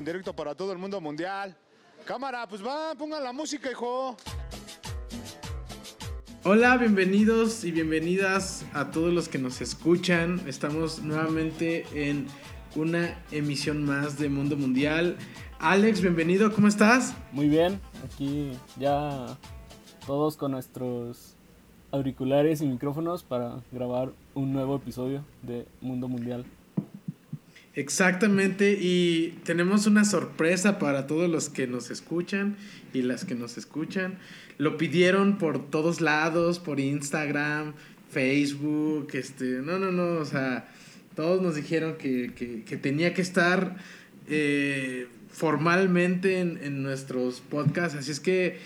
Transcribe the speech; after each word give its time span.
en 0.00 0.04
directo 0.06 0.34
para 0.34 0.54
todo 0.54 0.72
el 0.72 0.78
mundo 0.78 0.98
mundial. 0.98 1.54
Cámara, 2.06 2.48
pues 2.48 2.64
va, 2.64 2.94
pongan 2.94 3.22
la 3.22 3.34
música, 3.34 3.70
hijo. 3.70 4.16
Hola, 6.42 6.78
bienvenidos 6.78 7.64
y 7.64 7.70
bienvenidas 7.70 8.64
a 8.72 8.90
todos 8.90 9.12
los 9.12 9.28
que 9.28 9.36
nos 9.36 9.60
escuchan. 9.60 10.40
Estamos 10.46 11.02
nuevamente 11.02 11.84
en 11.92 12.26
una 12.76 13.22
emisión 13.30 13.84
más 13.84 14.18
de 14.18 14.30
Mundo 14.30 14.56
Mundial. 14.56 15.18
Alex, 15.58 16.00
bienvenido, 16.00 16.50
¿cómo 16.54 16.68
estás? 16.68 17.14
Muy 17.32 17.50
bien, 17.50 17.78
aquí 18.02 18.52
ya 18.78 19.36
todos 20.06 20.38
con 20.38 20.52
nuestros 20.52 21.34
auriculares 21.92 22.62
y 22.62 22.66
micrófonos 22.66 23.22
para 23.22 23.60
grabar 23.70 24.12
un 24.32 24.54
nuevo 24.54 24.76
episodio 24.76 25.26
de 25.42 25.66
Mundo 25.82 26.08
Mundial. 26.08 26.46
Exactamente, 27.80 28.76
y 28.78 29.38
tenemos 29.42 29.86
una 29.86 30.04
sorpresa 30.04 30.78
para 30.78 31.06
todos 31.06 31.30
los 31.30 31.48
que 31.48 31.66
nos 31.66 31.90
escuchan 31.90 32.56
y 32.92 33.00
las 33.00 33.24
que 33.24 33.34
nos 33.34 33.56
escuchan. 33.56 34.18
Lo 34.58 34.76
pidieron 34.76 35.38
por 35.38 35.70
todos 35.70 36.02
lados, 36.02 36.58
por 36.58 36.78
Instagram, 36.78 37.72
Facebook, 38.10 39.08
este, 39.14 39.62
no, 39.62 39.78
no, 39.78 39.92
no, 39.92 40.20
o 40.20 40.24
sea, 40.26 40.68
todos 41.16 41.40
nos 41.40 41.54
dijeron 41.54 41.96
que, 41.96 42.34
que, 42.66 42.76
tenía 42.76 43.14
que 43.14 43.22
estar 43.22 43.78
eh, 44.28 45.06
formalmente 45.32 46.38
en, 46.38 46.58
en, 46.62 46.82
nuestros 46.82 47.40
podcasts, 47.40 47.96
así 47.96 48.10
es 48.10 48.20
que, 48.20 48.58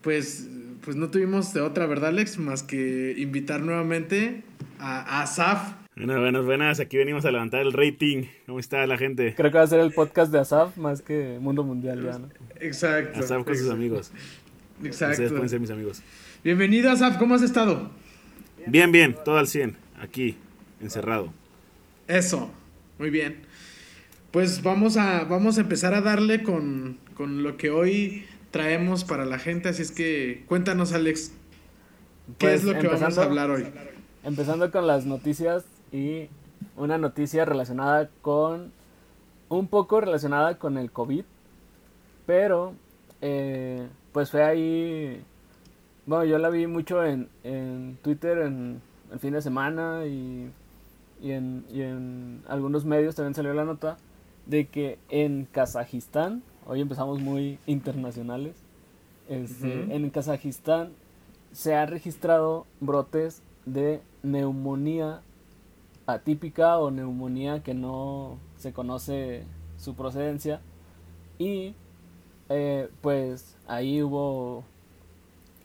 pues, 0.00 0.46
pues 0.82 0.94
no 0.96 1.10
tuvimos 1.10 1.52
de 1.52 1.60
otra, 1.60 1.86
¿verdad, 1.86 2.10
Alex? 2.10 2.38
Más 2.38 2.62
que 2.62 3.16
invitar 3.18 3.62
nuevamente 3.62 4.44
a, 4.78 5.00
a 5.00 5.22
Asaf 5.22 5.79
Buenas, 5.96 6.18
buenas, 6.18 6.44
buenas. 6.44 6.80
Aquí 6.80 6.96
venimos 6.96 7.24
a 7.24 7.32
levantar 7.32 7.60
el 7.62 7.72
rating. 7.72 8.24
¿Cómo 8.46 8.60
está 8.60 8.86
la 8.86 8.96
gente? 8.96 9.34
Creo 9.36 9.50
que 9.50 9.58
va 9.58 9.64
a 9.64 9.66
ser 9.66 9.80
el 9.80 9.92
podcast 9.92 10.32
de 10.32 10.38
Asaf 10.38 10.76
más 10.76 11.02
que 11.02 11.38
Mundo 11.40 11.64
Mundial 11.64 12.02
ya, 12.02 12.18
¿no? 12.18 12.28
Exacto. 12.60 13.18
Asaf 13.18 13.44
con 13.44 13.56
sus 13.56 13.68
amigos. 13.70 14.12
Exacto. 14.84 15.12
Ustedes 15.14 15.32
pueden 15.32 15.48
ser 15.48 15.60
mis 15.60 15.70
amigos. 15.70 16.02
Bienvenido, 16.44 16.90
Asaf. 16.90 17.18
¿Cómo 17.18 17.34
has 17.34 17.42
estado? 17.42 17.90
Bien, 18.66 18.92
bien. 18.92 19.16
Todo 19.24 19.36
al 19.36 19.48
100. 19.48 19.76
Aquí, 20.00 20.36
encerrado. 20.80 21.32
Eso. 22.06 22.50
Muy 22.98 23.10
bien. 23.10 23.42
Pues 24.30 24.62
vamos 24.62 24.96
a, 24.96 25.24
vamos 25.24 25.58
a 25.58 25.62
empezar 25.62 25.92
a 25.92 26.00
darle 26.00 26.44
con, 26.44 26.98
con 27.14 27.42
lo 27.42 27.56
que 27.56 27.70
hoy 27.70 28.24
traemos 28.52 29.04
para 29.04 29.26
la 29.26 29.40
gente. 29.40 29.68
Así 29.68 29.82
es 29.82 29.90
que 29.90 30.44
cuéntanos, 30.46 30.92
Alex. 30.92 31.32
¿Qué 32.38 32.46
pues 32.46 32.60
es 32.60 32.64
lo 32.64 32.78
que 32.78 32.86
vamos 32.86 33.18
a 33.18 33.24
hablar 33.24 33.50
hoy? 33.50 33.66
Empezando 34.22 34.70
con 34.70 34.86
las 34.86 35.04
noticias 35.04 35.64
y 35.92 36.28
una 36.76 36.98
noticia 36.98 37.44
relacionada 37.44 38.08
con, 38.22 38.72
un 39.48 39.66
poco 39.68 40.00
relacionada 40.00 40.58
con 40.58 40.78
el 40.78 40.90
COVID, 40.90 41.24
pero 42.26 42.74
eh, 43.20 43.88
pues 44.12 44.30
fue 44.30 44.42
ahí, 44.42 45.22
bueno, 46.06 46.24
yo 46.24 46.38
la 46.38 46.50
vi 46.50 46.66
mucho 46.66 47.04
en, 47.04 47.28
en 47.44 47.98
Twitter 48.02 48.38
en 48.38 48.80
el 49.12 49.18
fin 49.18 49.32
de 49.32 49.42
semana 49.42 50.06
y, 50.06 50.50
y, 51.20 51.32
en, 51.32 51.64
y 51.70 51.82
en 51.82 52.42
algunos 52.48 52.84
medios 52.84 53.14
también 53.14 53.34
salió 53.34 53.52
la 53.54 53.64
nota 53.64 53.96
de 54.46 54.66
que 54.66 54.98
en 55.08 55.46
Kazajistán, 55.50 56.42
hoy 56.66 56.80
empezamos 56.80 57.20
muy 57.20 57.58
internacionales, 57.66 58.56
este, 59.28 59.94
en 59.94 60.10
Kazajistán 60.10 60.90
se 61.52 61.74
han 61.74 61.88
registrado 61.88 62.66
brotes 62.80 63.42
de 63.64 64.00
neumonía 64.22 65.22
atípica 66.12 66.78
o 66.78 66.90
neumonía 66.90 67.62
que 67.62 67.74
no 67.74 68.38
se 68.56 68.72
conoce 68.72 69.44
su 69.76 69.94
procedencia. 69.94 70.60
Y 71.38 71.74
eh, 72.48 72.88
pues 73.00 73.56
ahí 73.66 74.02
hubo 74.02 74.64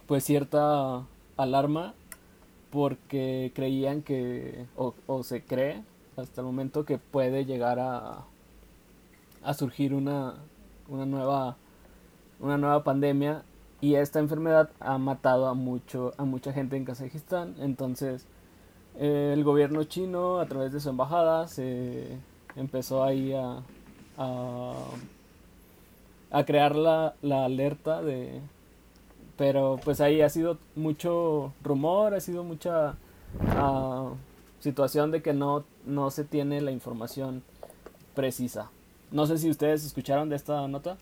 pues 0.07 0.23
cierta 0.23 1.05
alarma 1.37 1.93
porque 2.69 3.51
creían 3.55 4.01
que, 4.01 4.65
o, 4.75 5.23
se 5.23 5.43
cree 5.43 5.83
hasta 6.17 6.41
el 6.41 6.47
momento 6.47 6.85
que 6.85 6.97
puede 6.97 7.45
llegar 7.45 7.79
a, 7.79 8.25
a 9.43 9.53
surgir 9.53 9.93
una, 9.93 10.35
una, 10.87 11.05
nueva, 11.05 11.57
una 12.39 12.57
nueva 12.57 12.83
pandemia 12.83 13.43
y 13.81 13.95
esta 13.95 14.19
enfermedad 14.19 14.69
ha 14.79 14.97
matado 14.97 15.47
a, 15.47 15.53
mucho, 15.53 16.13
a 16.17 16.25
mucha 16.25 16.53
gente 16.53 16.77
en 16.77 16.85
Kazajistán. 16.85 17.55
Entonces 17.59 18.27
el 18.99 19.43
gobierno 19.43 19.83
chino 19.83 20.39
a 20.39 20.45
través 20.45 20.71
de 20.71 20.79
su 20.79 20.89
embajada 20.89 21.47
se 21.47 22.17
empezó 22.55 23.03
ahí 23.03 23.33
a, 23.33 23.61
a, 24.17 24.75
crear 26.45 26.75
la, 26.75 27.15
alerta 27.23 28.01
de 28.01 28.39
pero 29.37 29.79
pues 29.83 29.99
ahí 29.99 30.21
ha 30.21 30.29
sido 30.29 30.57
mucho 30.75 31.53
rumor 31.61 32.13
ha 32.13 32.21
sido 32.21 32.43
mucha 32.43 32.95
ah, 33.49 34.11
situación 34.59 35.11
de 35.11 35.21
que 35.21 35.33
no 35.33 35.65
no 35.85 36.11
se 36.11 36.23
tiene 36.23 36.61
la 36.61 36.71
información 36.71 37.43
precisa. 38.15 38.71
No 39.11 39.27
sé 39.27 39.37
si 39.37 39.49
ustedes 39.49 39.85
escucharon 39.85 40.29
de 40.29 40.35
esta 40.35 40.67
nota. 40.67 40.97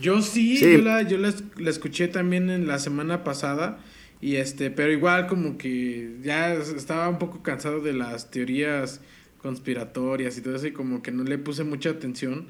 Yo 0.00 0.22
sí, 0.22 0.58
yo, 0.58 0.82
la, 0.82 1.02
yo 1.02 1.18
la, 1.18 1.32
la 1.56 1.70
escuché 1.70 2.08
también 2.08 2.50
en 2.50 2.66
la 2.66 2.78
semana 2.78 3.24
pasada 3.24 3.78
y 4.22 4.36
este, 4.36 4.70
pero 4.70 4.92
igual 4.92 5.26
como 5.26 5.58
que 5.58 6.16
ya 6.22 6.54
estaba 6.54 7.08
un 7.08 7.18
poco 7.18 7.42
cansado 7.42 7.80
de 7.80 7.92
las 7.92 8.30
teorías 8.30 9.00
conspiratorias 9.38 10.38
y 10.38 10.42
todo 10.42 10.54
eso 10.54 10.68
y 10.68 10.72
como 10.72 11.02
que 11.02 11.10
no 11.10 11.24
le 11.24 11.38
puse 11.38 11.64
mucha 11.64 11.90
atención. 11.90 12.46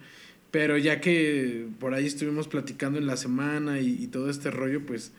Pero 0.51 0.77
ya 0.77 1.01
que 1.01 1.67
por 1.81 1.95
ahí 1.95 2.07
estuvimos 2.07 2.47
platicando 2.47 2.99
en 2.99 3.07
la 3.07 3.17
semana 3.17 3.81
y, 3.81 4.07
todo 4.09 4.29
este 4.29 4.51
rollo, 4.51 4.85
pues, 4.85 5.13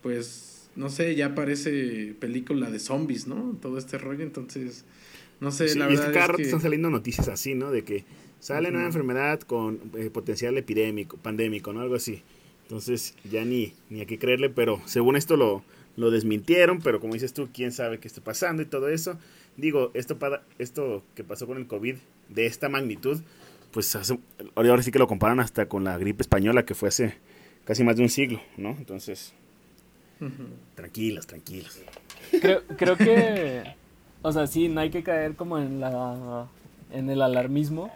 pues, 0.00 0.70
no 0.76 0.88
sé, 0.88 1.16
ya 1.16 1.34
parece 1.34 2.14
película 2.20 2.70
de 2.70 2.78
zombies, 2.78 3.26
¿no? 3.26 3.58
Todo 3.60 3.76
este 3.76 3.98
rollo, 3.98 4.22
entonces, 4.22 4.84
no 5.40 5.50
sé, 5.50 5.74
la 5.74 5.88
verdad. 5.88 6.14
es 6.30 6.36
que... 6.36 6.42
están 6.42 6.60
saliendo 6.60 6.90
noticias 6.90 7.26
así, 7.26 7.56
¿no? 7.56 7.72
De 7.72 7.82
que 7.82 8.04
sale 8.38 8.68
una 8.68 8.86
enfermedad 8.86 9.40
con 9.40 9.80
eh, 9.96 10.10
potencial 10.10 10.56
epidémico, 10.56 11.16
pandémico, 11.16 11.72
¿no? 11.72 11.80
Algo 11.80 11.96
así. 11.96 12.22
Entonces, 12.62 13.16
ya 13.28 13.44
ni, 13.44 13.72
ni 13.90 14.02
a 14.02 14.06
qué 14.06 14.16
creerle, 14.16 14.48
pero 14.48 14.80
según 14.84 15.16
esto 15.16 15.36
lo, 15.36 15.64
lo 15.98 16.10
desmintieron, 16.10 16.78
pero 16.78 17.00
como 17.00 17.14
dices 17.14 17.34
tú, 17.34 17.48
quién 17.52 17.72
sabe 17.72 17.98
qué 17.98 18.06
está 18.06 18.20
pasando 18.20 18.62
y 18.62 18.66
todo 18.66 18.88
eso. 18.88 19.18
Digo, 19.56 19.90
esto, 19.94 20.18
para, 20.18 20.42
esto 20.58 21.02
que 21.14 21.24
pasó 21.24 21.46
con 21.46 21.58
el 21.58 21.66
COVID 21.66 21.96
de 22.28 22.46
esta 22.46 22.68
magnitud, 22.68 23.20
pues 23.72 23.96
ahora 24.54 24.82
sí 24.82 24.92
que 24.92 24.98
lo 25.00 25.08
comparan 25.08 25.40
hasta 25.40 25.66
con 25.66 25.82
la 25.82 25.98
gripe 25.98 26.22
española 26.22 26.64
que 26.64 26.74
fue 26.74 26.90
hace 26.90 27.16
casi 27.64 27.82
más 27.82 27.96
de 27.96 28.02
un 28.02 28.08
siglo, 28.08 28.40
¿no? 28.56 28.70
Entonces, 28.70 29.34
tranquilos, 30.76 31.26
tranquilos. 31.26 31.82
Creo, 32.40 32.62
creo 32.76 32.96
que, 32.96 33.64
o 34.22 34.32
sea, 34.32 34.46
sí, 34.46 34.68
no 34.68 34.80
hay 34.80 34.90
que 34.90 35.02
caer 35.02 35.34
como 35.34 35.58
en 35.58 35.80
la 35.80 36.48
en 36.92 37.10
el 37.10 37.22
alarmismo. 37.22 37.90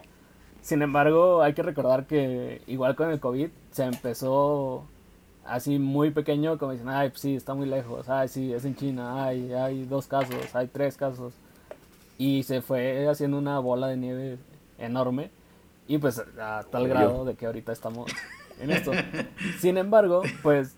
Sin 0.61 0.83
embargo, 0.83 1.43
hay 1.43 1.55
que 1.55 1.63
recordar 1.63 2.07
que 2.07 2.63
igual 2.67 2.95
con 2.97 3.11
el 3.11 3.21
COVID 3.21 3.49
se 3.71 3.85
empezó 3.85 4.87
así 5.45 5.79
muy 5.79 6.11
pequeño, 6.11 6.59
como 6.59 6.73
dicen, 6.73 6.89
ay, 6.89 7.11
pues 7.11 7.21
sí, 7.21 7.37
está 7.37 7.55
muy 7.55 7.67
lejos, 7.67 8.09
ay, 8.09 8.29
sí, 8.29 8.53
es 8.53 8.65
en 8.65 8.77
China, 8.77 9.25
ay, 9.25 9.53
hay 9.53 9.85
dos 9.85 10.07
casos, 10.07 10.55
hay 10.55 10.69
tres 10.69 10.97
casos. 10.97 11.35
Y 12.19 12.43
se 12.45 12.63
fue 12.63 13.09
haciendo 13.09 13.39
una 13.39 13.59
bola 13.59 13.89
de 13.89 13.97
nieve 13.97 14.39
enorme 14.79 15.31
y 15.89 15.99
pues 15.99 16.23
a 16.39 16.65
tal 16.71 16.89
grado 16.89 17.25
de 17.25 17.35
que 17.35 17.47
ahorita 17.47 17.73
estamos 17.73 18.11
en 18.61 18.71
esto. 18.71 18.93
Sin 19.59 19.77
embargo, 19.77 20.23
pues 20.43 20.75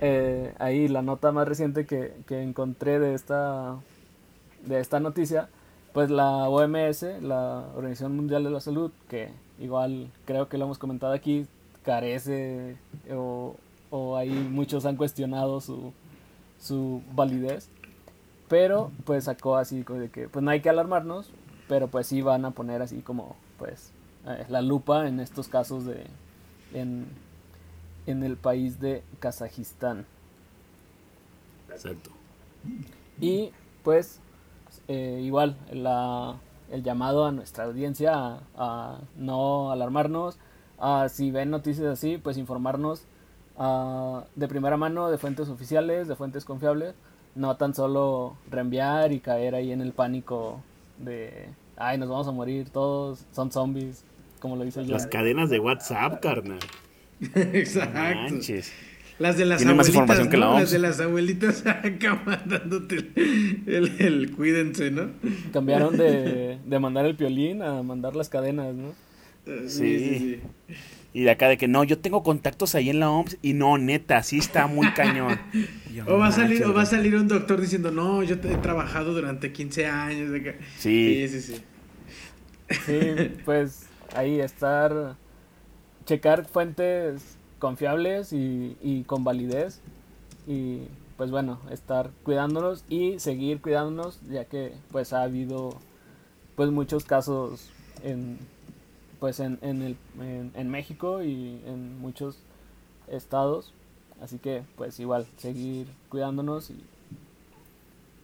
eh, 0.00 0.54
ahí 0.58 0.88
la 0.88 1.02
nota 1.02 1.32
más 1.32 1.46
reciente 1.46 1.86
que, 1.86 2.14
que 2.26 2.42
encontré 2.42 2.98
de 2.98 3.14
esta, 3.14 3.76
de 4.64 4.80
esta 4.80 5.00
noticia, 5.00 5.48
pues 5.92 6.10
la 6.10 6.48
OMS, 6.48 7.02
la 7.22 7.66
Organización 7.74 8.16
Mundial 8.16 8.44
de 8.44 8.50
la 8.50 8.60
Salud, 8.60 8.90
que 9.08 9.30
igual 9.58 10.10
creo 10.24 10.48
que 10.48 10.58
lo 10.58 10.64
hemos 10.64 10.78
comentado 10.78 11.12
aquí, 11.12 11.46
carece 11.84 12.76
o, 13.10 13.56
o 13.90 14.16
ahí 14.16 14.30
muchos 14.30 14.84
han 14.86 14.96
cuestionado 14.96 15.60
su, 15.60 15.92
su 16.60 17.02
validez. 17.14 17.70
Pero 18.48 18.90
pues 19.04 19.24
sacó 19.24 19.56
así 19.56 19.82
como 19.82 20.00
de 20.00 20.08
que 20.10 20.28
pues 20.28 20.42
no 20.42 20.50
hay 20.50 20.60
que 20.60 20.70
alarmarnos, 20.70 21.30
pero 21.68 21.88
pues 21.88 22.06
sí 22.06 22.22
van 22.22 22.44
a 22.46 22.52
poner 22.52 22.80
así 22.80 23.02
como 23.02 23.36
pues 23.58 23.92
eh, 24.26 24.46
la 24.48 24.62
lupa 24.62 25.06
en 25.06 25.20
estos 25.20 25.48
casos 25.48 25.84
de 25.84 26.06
en, 26.72 27.06
en 28.06 28.22
el 28.22 28.36
país 28.38 28.80
de 28.80 29.02
Kazajistán. 29.20 30.06
Exacto. 31.70 32.10
Y 33.20 33.52
pues 33.84 34.20
eh, 34.88 35.20
igual 35.22 35.56
la, 35.70 36.36
el 36.70 36.82
llamado 36.82 37.26
a 37.26 37.32
nuestra 37.32 37.64
audiencia 37.64 38.14
a, 38.14 38.40
a 38.56 39.00
no 39.16 39.70
alarmarnos, 39.72 40.38
a 40.78 41.10
si 41.10 41.30
ven 41.30 41.50
noticias 41.50 41.86
así, 41.86 42.16
pues 42.16 42.38
informarnos 42.38 43.02
Ah, 43.58 44.24
de 44.36 44.46
primera 44.48 44.76
mano, 44.76 45.10
de 45.10 45.18
fuentes 45.18 45.48
oficiales, 45.48 46.06
de 46.08 46.14
fuentes 46.16 46.44
confiables, 46.44 46.94
no 47.34 47.56
tan 47.56 47.74
solo 47.74 48.36
reenviar 48.50 49.12
y 49.12 49.20
caer 49.20 49.54
ahí 49.54 49.72
en 49.72 49.80
el 49.80 49.92
pánico 49.92 50.62
de, 50.98 51.48
ay, 51.76 51.98
nos 51.98 52.08
vamos 52.08 52.28
a 52.28 52.32
morir 52.32 52.70
todos, 52.70 53.24
son 53.32 53.50
zombies. 53.52 54.04
como 54.40 54.54
lo 54.56 54.64
dice 54.64 54.84
yo. 54.84 54.92
Las 54.92 55.06
cadenas 55.08 55.50
de 55.50 55.58
WhatsApp, 55.58 56.20
carnal. 56.22 56.60
Exacto. 57.34 57.98
Manches. 57.98 58.72
Las 59.18 59.36
de 59.36 59.46
las 59.46 59.58
Tiene 59.58 59.74
más 59.74 59.88
abuelitas, 59.88 60.18
información 60.20 60.30
que 60.30 60.36
la 60.36 60.46
¿no? 60.46 60.52
OMS. 60.52 60.60
Las 60.60 60.70
de 60.70 60.78
las 60.78 61.00
abuelitas 61.00 61.66
acá 61.66 62.22
mandándote 62.24 62.96
el, 63.66 63.66
el, 63.66 64.00
el 64.00 64.30
cuídense, 64.36 64.92
¿no? 64.92 65.10
Cambiaron 65.52 65.96
de, 65.96 66.58
de 66.64 66.78
mandar 66.78 67.04
el 67.06 67.16
piolín 67.16 67.62
a 67.62 67.82
mandar 67.82 68.14
las 68.14 68.28
cadenas, 68.28 68.72
¿no? 68.76 68.90
Eh, 69.46 69.64
Sí. 69.68 70.40
Y 71.14 71.22
de 71.22 71.30
acá 71.30 71.48
de 71.48 71.56
que 71.56 71.68
no, 71.68 71.84
yo 71.84 71.98
tengo 71.98 72.22
contactos 72.22 72.74
ahí 72.74 72.90
en 72.90 73.00
la 73.00 73.10
OMS 73.10 73.38
y 73.42 73.54
no, 73.54 73.78
neta, 73.78 74.22
sí 74.22 74.38
está 74.38 74.66
muy 74.66 74.90
cañón. 74.94 75.38
Yo, 75.94 76.04
O 76.06 76.18
va 76.18 76.28
a 76.28 76.32
salir, 76.32 76.60
manches, 76.60 76.66
o 76.66 76.74
va 76.74 76.82
a 76.82 76.84
güey. 76.84 76.86
salir 76.86 77.16
un 77.16 77.28
doctor 77.28 77.60
diciendo, 77.60 77.90
no, 77.90 78.22
yo 78.22 78.38
te- 78.38 78.52
he 78.52 78.56
trabajado 78.58 79.14
durante 79.14 79.52
15 79.52 79.86
años. 79.86 80.30
de 80.30 80.42
que-". 80.42 80.58
Sí. 80.78 81.26
sí, 81.28 81.40
sí, 81.40 81.54
sí. 81.54 81.62
Sí, 82.86 83.32
pues 83.44 83.86
ahí 84.14 84.38
estar, 84.40 85.16
checar 86.04 86.44
fuentes 86.46 87.36
confiables 87.58 88.32
y, 88.32 88.76
y 88.82 89.02
con 89.04 89.24
validez 89.24 89.80
y 90.46 90.80
pues 91.16 91.30
bueno, 91.30 91.58
estar 91.72 92.10
cuidándonos 92.22 92.84
y 92.88 93.18
seguir 93.18 93.60
cuidándonos 93.60 94.20
ya 94.30 94.44
que 94.44 94.72
pues 94.92 95.12
ha 95.12 95.22
habido 95.22 95.76
pues 96.54 96.70
muchos 96.70 97.04
casos 97.04 97.70
en 98.04 98.38
pues 99.20 99.40
en, 99.40 99.58
en, 99.62 99.82
el, 99.82 99.96
en, 100.20 100.52
en 100.54 100.70
México 100.70 101.22
y 101.22 101.60
en 101.66 101.98
muchos 102.00 102.38
estados 103.08 103.72
así 104.20 104.38
que 104.38 104.62
pues 104.76 104.98
igual 105.00 105.26
seguir 105.36 105.88
cuidándonos 106.08 106.70
y, 106.70 106.84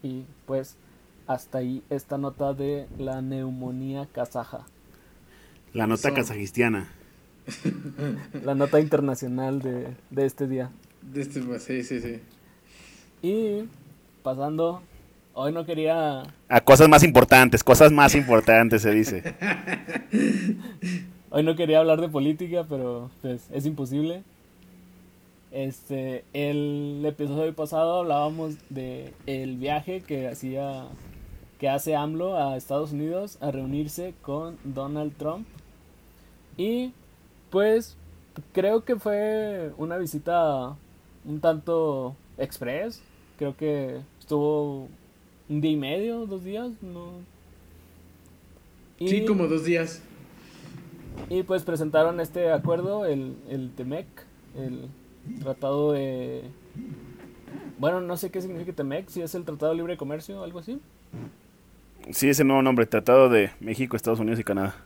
y 0.03 0.25
pues 0.47 0.77
hasta 1.27 1.59
ahí 1.59 1.83
esta 1.91 2.19
nota 2.19 2.53
de 2.53 2.87
la 2.99 3.23
neumonía 3.23 4.07
kazaja 4.13 4.67
La 5.73 5.87
nota 5.87 6.09
Eso. 6.09 6.17
kazajistiana. 6.17 6.89
la 8.45 8.55
nota 8.55 8.81
internacional 8.81 9.61
de, 9.61 9.97
de 10.11 10.25
este 10.27 10.47
día. 10.49 10.71
De 11.03 11.21
este, 11.21 11.43
sí, 11.61 11.83
sí, 11.83 12.01
sí. 12.01 12.21
Y 13.23 13.69
pasando, 14.23 14.83
hoy 15.35 15.53
no 15.53 15.67
quería, 15.67 16.23
A 16.49 16.61
cosas 16.63 16.89
más 16.89 17.03
importantes, 17.03 17.63
cosas 17.63 17.93
más 17.93 18.15
importantes 18.15 18.83
se 18.83 18.91
dice. 18.93 19.35
hoy 21.31 21.43
no 21.43 21.57
quería 21.57 21.81
hablar 21.81 22.01
de 22.01 22.09
política, 22.09 22.65
pero 22.69 23.11
pues 23.21 23.49
es 23.53 23.67
imposible. 23.67 24.23
Este, 25.51 26.25
el 26.33 27.03
episodio 27.05 27.55
pasado 27.55 28.01
hablábamos 28.01 28.57
de 28.71 29.13
el 29.27 29.57
viaje 29.57 30.01
que 30.01 30.27
hacía, 30.29 30.87
que 31.59 31.69
hace 31.69 31.95
AMLO 31.95 32.37
a 32.37 32.57
Estados 32.57 32.93
Unidos 32.93 33.39
a 33.41 33.51
reunirse 33.51 34.15
con 34.23 34.57
Donald 34.65 35.17
Trump. 35.17 35.47
Y 36.57 36.93
pues 37.51 37.97
creo 38.53 38.85
que 38.85 38.97
fue 38.97 39.73
una 39.77 39.97
visita 39.97 40.75
un 41.25 41.41
tanto 41.41 42.17
express. 42.39 43.01
Creo 43.39 43.57
que 43.57 44.01
estuvo 44.19 44.89
un 45.49 45.61
día 45.61 45.71
y 45.73 45.77
medio, 45.77 46.27
dos 46.27 46.45
días, 46.45 46.71
no. 46.83 47.13
Sí, 48.99 49.25
como 49.25 49.47
dos 49.47 49.65
días. 49.65 50.03
y 51.29 51.43
pues 51.43 51.63
presentaron 51.65 52.21
este 52.21 52.51
acuerdo, 52.53 53.05
el, 53.07 53.37
el 53.49 53.71
TEMEC, 53.75 54.07
el 54.57 54.89
tratado 55.43 55.93
de... 55.93 56.43
Bueno, 57.79 58.01
no 58.01 58.17
sé 58.17 58.31
qué 58.31 58.41
significa 58.41 58.73
TEMEC, 58.73 59.09
si 59.09 59.21
es 59.23 59.35
el 59.35 59.45
Tratado 59.45 59.73
de 59.73 59.77
Libre 59.79 59.97
Comercio 59.97 60.41
o 60.41 60.45
algo 60.45 60.61
así. 60.61 60.81
Sí, 62.11 62.29
ese 62.29 62.45
nuevo 62.45 62.63
nombre, 62.63 62.87
Tratado 62.87 63.29
de 63.29 63.51
México, 63.61 63.97
Estados 63.97 64.21
Unidos 64.21 64.39
y 64.41 64.45
Canadá. 64.45 64.77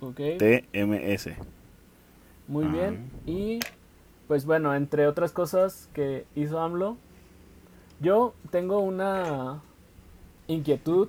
Ok, 0.00 0.20
TMS. 0.38 1.30
muy 2.48 2.64
Ah. 2.66 2.68
bien. 2.72 3.10
Y 3.26 3.60
pues 4.28 4.44
bueno, 4.46 4.74
entre 4.74 5.06
otras 5.06 5.32
cosas 5.32 5.88
que 5.94 6.24
hizo 6.34 6.60
AMLO, 6.60 6.96
yo 8.00 8.34
tengo 8.50 8.80
una 8.80 9.60
inquietud 10.48 11.08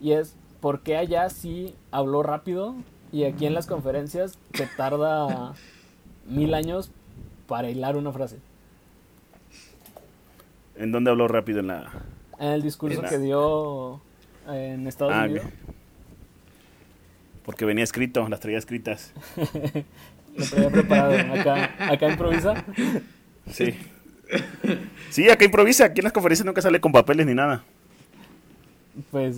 y 0.00 0.12
es 0.12 0.34
por 0.60 0.80
qué 0.80 0.96
allá 0.96 1.28
sí 1.30 1.74
habló 1.90 2.22
rápido 2.22 2.74
y 3.12 3.24
aquí 3.24 3.46
en 3.46 3.54
las 3.54 3.66
conferencias 3.66 4.38
se 4.54 4.66
tarda 4.66 5.54
mil 6.26 6.54
años 6.54 6.90
para 7.46 7.70
hilar 7.70 7.96
una 7.96 8.12
frase. 8.12 8.38
¿En 10.76 10.90
dónde 10.92 11.10
habló 11.10 11.28
rápido 11.28 11.60
en 11.60 11.68
la...? 11.68 11.90
En 12.38 12.48
el 12.48 12.62
discurso 12.62 12.98
En 12.98 13.04
la- 13.04 13.08
que 13.10 13.18
dio 13.18 14.00
en 14.48 14.86
Estados 14.88 15.12
Ah, 15.14 15.24
Unidos. 15.24 15.46
Porque 17.44 17.64
venía 17.64 17.84
escrito, 17.84 18.26
las 18.28 18.40
traía 18.40 18.58
escritas. 18.58 19.12
Lo 20.36 20.44
traía 20.46 20.70
preparado. 20.70 21.32
Acá, 21.40 21.70
acá 21.78 22.08
improvisa. 22.10 22.64
Sí. 23.50 23.74
Sí, 25.10 25.30
acá 25.30 25.44
improvisa. 25.44 25.84
Aquí 25.84 26.00
en 26.00 26.04
las 26.04 26.12
conferencias 26.12 26.44
nunca 26.46 26.62
sale 26.62 26.80
con 26.80 26.90
papeles 26.90 27.26
ni 27.26 27.34
nada. 27.34 27.62
Pues, 29.10 29.36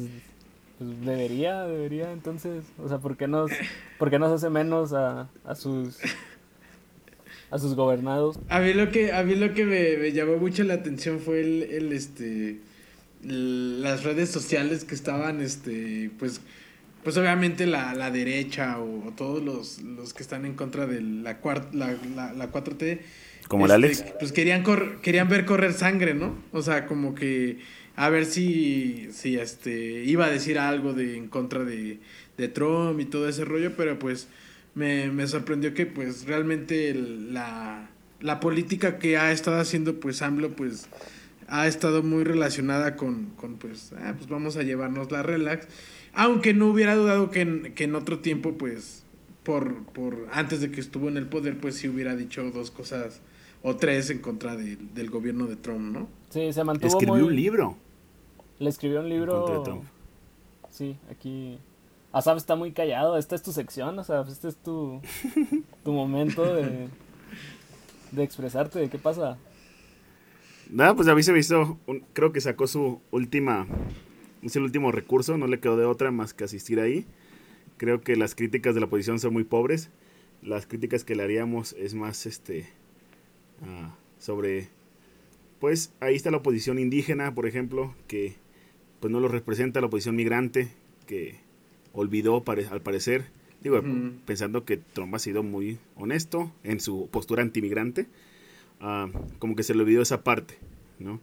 pues 0.79 0.91
debería, 1.05 1.65
debería 1.65 2.13
entonces. 2.13 2.65
O 2.83 2.89
sea, 2.89 2.99
¿por 2.99 3.17
qué 3.17 3.27
nos, 3.29 3.51
por 3.99 4.11
qué 4.11 4.19
nos 4.19 4.31
hace 4.33 4.51
menos 4.51 4.93
a, 4.93 5.29
a 5.45 5.55
sus 5.55 5.99
a 7.51 7.59
sus 7.59 7.75
gobernados? 7.75 8.39
A 8.49 8.61
mí 8.61 8.73
lo 8.75 8.91
que, 8.91 9.13
a 9.13 9.23
mí 9.23 9.35
lo 9.35 9.55
que 9.55 9.65
me, 9.65 9.97
me 9.99 10.13
llamó 10.13 10.37
mucho 10.37 10.65
la 10.65 10.75
atención 10.75 11.21
fue 11.21 11.41
el, 11.41 11.63
el, 11.65 11.93
este 11.93 12.61
las 13.23 14.05
redes 14.05 14.29
sociales 14.31 14.85
que 14.85 14.95
estaban 14.95 15.41
este 15.41 16.11
pues 16.19 16.41
pues 17.03 17.17
obviamente 17.17 17.67
la, 17.67 17.95
la 17.95 18.11
derecha 18.11 18.79
o, 18.81 19.13
todos 19.17 19.43
los, 19.43 19.81
los 19.83 20.13
que 20.13 20.23
están 20.25 20.45
en 20.45 20.55
contra 20.55 20.87
de 20.87 21.01
la, 21.01 21.39
cuart, 21.39 21.73
la, 21.73 21.97
la, 22.17 22.33
la 22.33 22.51
4T 22.51 22.99
Como 23.47 23.67
el 23.67 23.85
este, 23.85 24.03
Alex. 24.03 24.15
pues 24.19 24.33
querían 24.33 24.65
cor- 24.65 25.01
querían 25.03 25.29
ver 25.29 25.45
correr 25.45 25.73
sangre, 25.73 26.15
¿no? 26.15 26.35
O 26.53 26.63
sea, 26.63 26.87
como 26.87 27.15
que 27.15 27.61
a 27.97 28.09
ver 28.11 28.27
si 28.27 29.09
si 29.13 29.37
este 29.37 30.05
iba 30.05 30.27
a 30.27 30.31
decir 30.31 30.59
algo 30.59 30.93
de 30.93 31.17
en 31.17 31.29
contra 31.29 31.65
de, 31.65 31.99
de 32.37 32.49
Trump 32.49 33.01
y 33.01 33.05
todo 33.07 33.29
ese 33.29 33.45
rollo, 33.45 33.73
pero 33.77 33.99
pues 33.99 34.29
me, 34.75 35.11
me 35.11 35.27
sorprendió 35.27 35.73
que 35.75 35.87
pues 35.87 36.27
realmente 36.27 36.91
el- 36.91 37.33
la, 37.35 37.89
la 38.21 38.41
política 38.41 38.99
que 38.99 39.17
ha 39.17 39.33
estado 39.33 39.59
haciendo 39.59 39.99
pues 40.01 40.21
AMLO 40.23 40.51
pues 40.51 40.89
ha 41.49 41.67
estado 41.67 42.03
muy 42.03 42.25
relacionada 42.25 42.97
con, 42.97 43.27
con 43.37 43.57
pues, 43.57 43.93
ah, 43.99 44.15
pues 44.17 44.29
vamos 44.29 44.57
a 44.57 44.63
llevarnos 44.63 45.11
la 45.13 45.23
relax. 45.23 45.67
Aunque 46.13 46.53
no 46.55 46.67
hubiera 46.69 46.95
dudado 46.97 47.31
que 47.31 47.41
en, 47.43 47.73
que 47.75 47.85
en 47.85 47.95
otro 47.95 48.19
tiempo 48.19 48.59
pues 48.59 49.05
por, 49.45 49.85
por 49.93 50.27
antes 50.33 50.61
de 50.61 50.71
que 50.71 50.81
estuvo 50.81 51.09
en 51.09 51.17
el 51.17 51.27
poder 51.27 51.57
pues 51.59 51.77
sí 51.77 51.89
hubiera 51.89 52.17
dicho 52.17 52.43
dos 52.51 52.71
cosas 52.71 53.21
o 53.63 53.77
tres 53.77 54.11
en 54.11 54.19
contra 54.19 54.57
de- 54.57 54.77
del 54.95 55.09
gobierno 55.09 55.47
de 55.47 55.57
Trump, 55.57 55.93
¿no? 55.93 56.09
Sí, 56.31 56.53
se 56.53 56.65
mantuvo 56.65 56.89
Escribió 56.89 57.15
muy... 57.15 57.23
un 57.23 57.37
libro. 57.37 57.79
Le 58.59 58.71
escribió 58.71 59.01
un 59.01 59.09
libro... 59.09 59.83
Sí, 60.71 60.97
aquí... 61.11 61.59
Asaf 62.13 62.39
está 62.39 62.57
muy 62.57 62.73
callado. 62.73 63.19
Esta 63.19 63.35
es 63.35 63.43
tu 63.43 63.53
sección, 63.53 63.99
Asaf. 63.99 64.29
Este 64.29 64.49
es 64.49 64.57
tu, 64.57 65.01
tu 65.85 65.93
momento 65.93 66.45
de, 66.45 66.89
de 68.13 68.23
expresarte. 68.23 68.89
¿Qué 68.89 68.99
pasa? 68.99 69.37
Nada, 70.71 70.95
pues 70.95 71.09
a 71.09 71.15
mí 71.15 71.23
se 71.23 71.33
me 71.33 71.39
hizo, 71.41 71.79
un- 71.87 72.05
creo 72.15 72.33
que 72.33 72.41
sacó 72.41 72.67
su 72.67 73.01
última, 73.11 73.67
es 74.43 74.57
el 74.57 74.63
último 74.63 74.91
recurso, 74.93 75.37
no 75.37 75.47
le 75.47 75.61
quedó 75.61 75.77
de 75.77 75.85
otra 75.85 76.11
más 76.11 76.33
que 76.35 76.45
asistir 76.45 76.81
ahí. 76.81 77.07
Creo 77.77 78.01
que 78.01 78.17
las 78.17 78.35
críticas 78.35 78.75
de 78.75 78.81
la 78.81 78.87
oposición 78.87 79.19
son 79.21 79.33
muy 79.35 79.45
pobres. 79.45 79.91
Las 80.43 80.67
críticas 80.67 81.05
que 81.05 81.15
le 81.17 81.23
haríamos 81.23 81.75
es 81.75 81.95
más, 81.95 82.25
este, 82.27 82.67
ah, 83.63 83.95
sobre, 84.19 84.69
pues 85.61 85.93
ahí 86.01 86.15
está 86.17 86.31
la 86.31 86.39
oposición 86.39 86.79
indígena, 86.79 87.35
por 87.35 87.47
ejemplo, 87.47 87.95
que 88.09 88.37
pues 89.01 89.13
no 89.13 89.21
lo 89.21 89.29
representa 89.29 89.81
la 89.81 89.87
oposición 89.87 90.17
migrante, 90.17 90.69
que 91.07 91.37
olvidó 91.93 92.43
pare- 92.45 92.67
al 92.67 92.81
parecer, 92.81 93.27
digo, 93.63 93.81
pensando 94.27 94.65
que 94.65 94.77
Trump 94.77 95.15
ha 95.15 95.19
sido 95.19 95.43
muy 95.43 95.79
honesto 95.97 96.53
en 96.65 96.81
su 96.81 97.09
postura 97.11 97.43
antimigrante 97.43 98.07
ah, 98.81 99.09
como 99.39 99.57
que 99.57 99.63
se 99.63 99.75
le 99.75 99.83
olvidó 99.83 100.03
esa 100.03 100.23
parte, 100.23 100.55
¿no? 100.99 101.21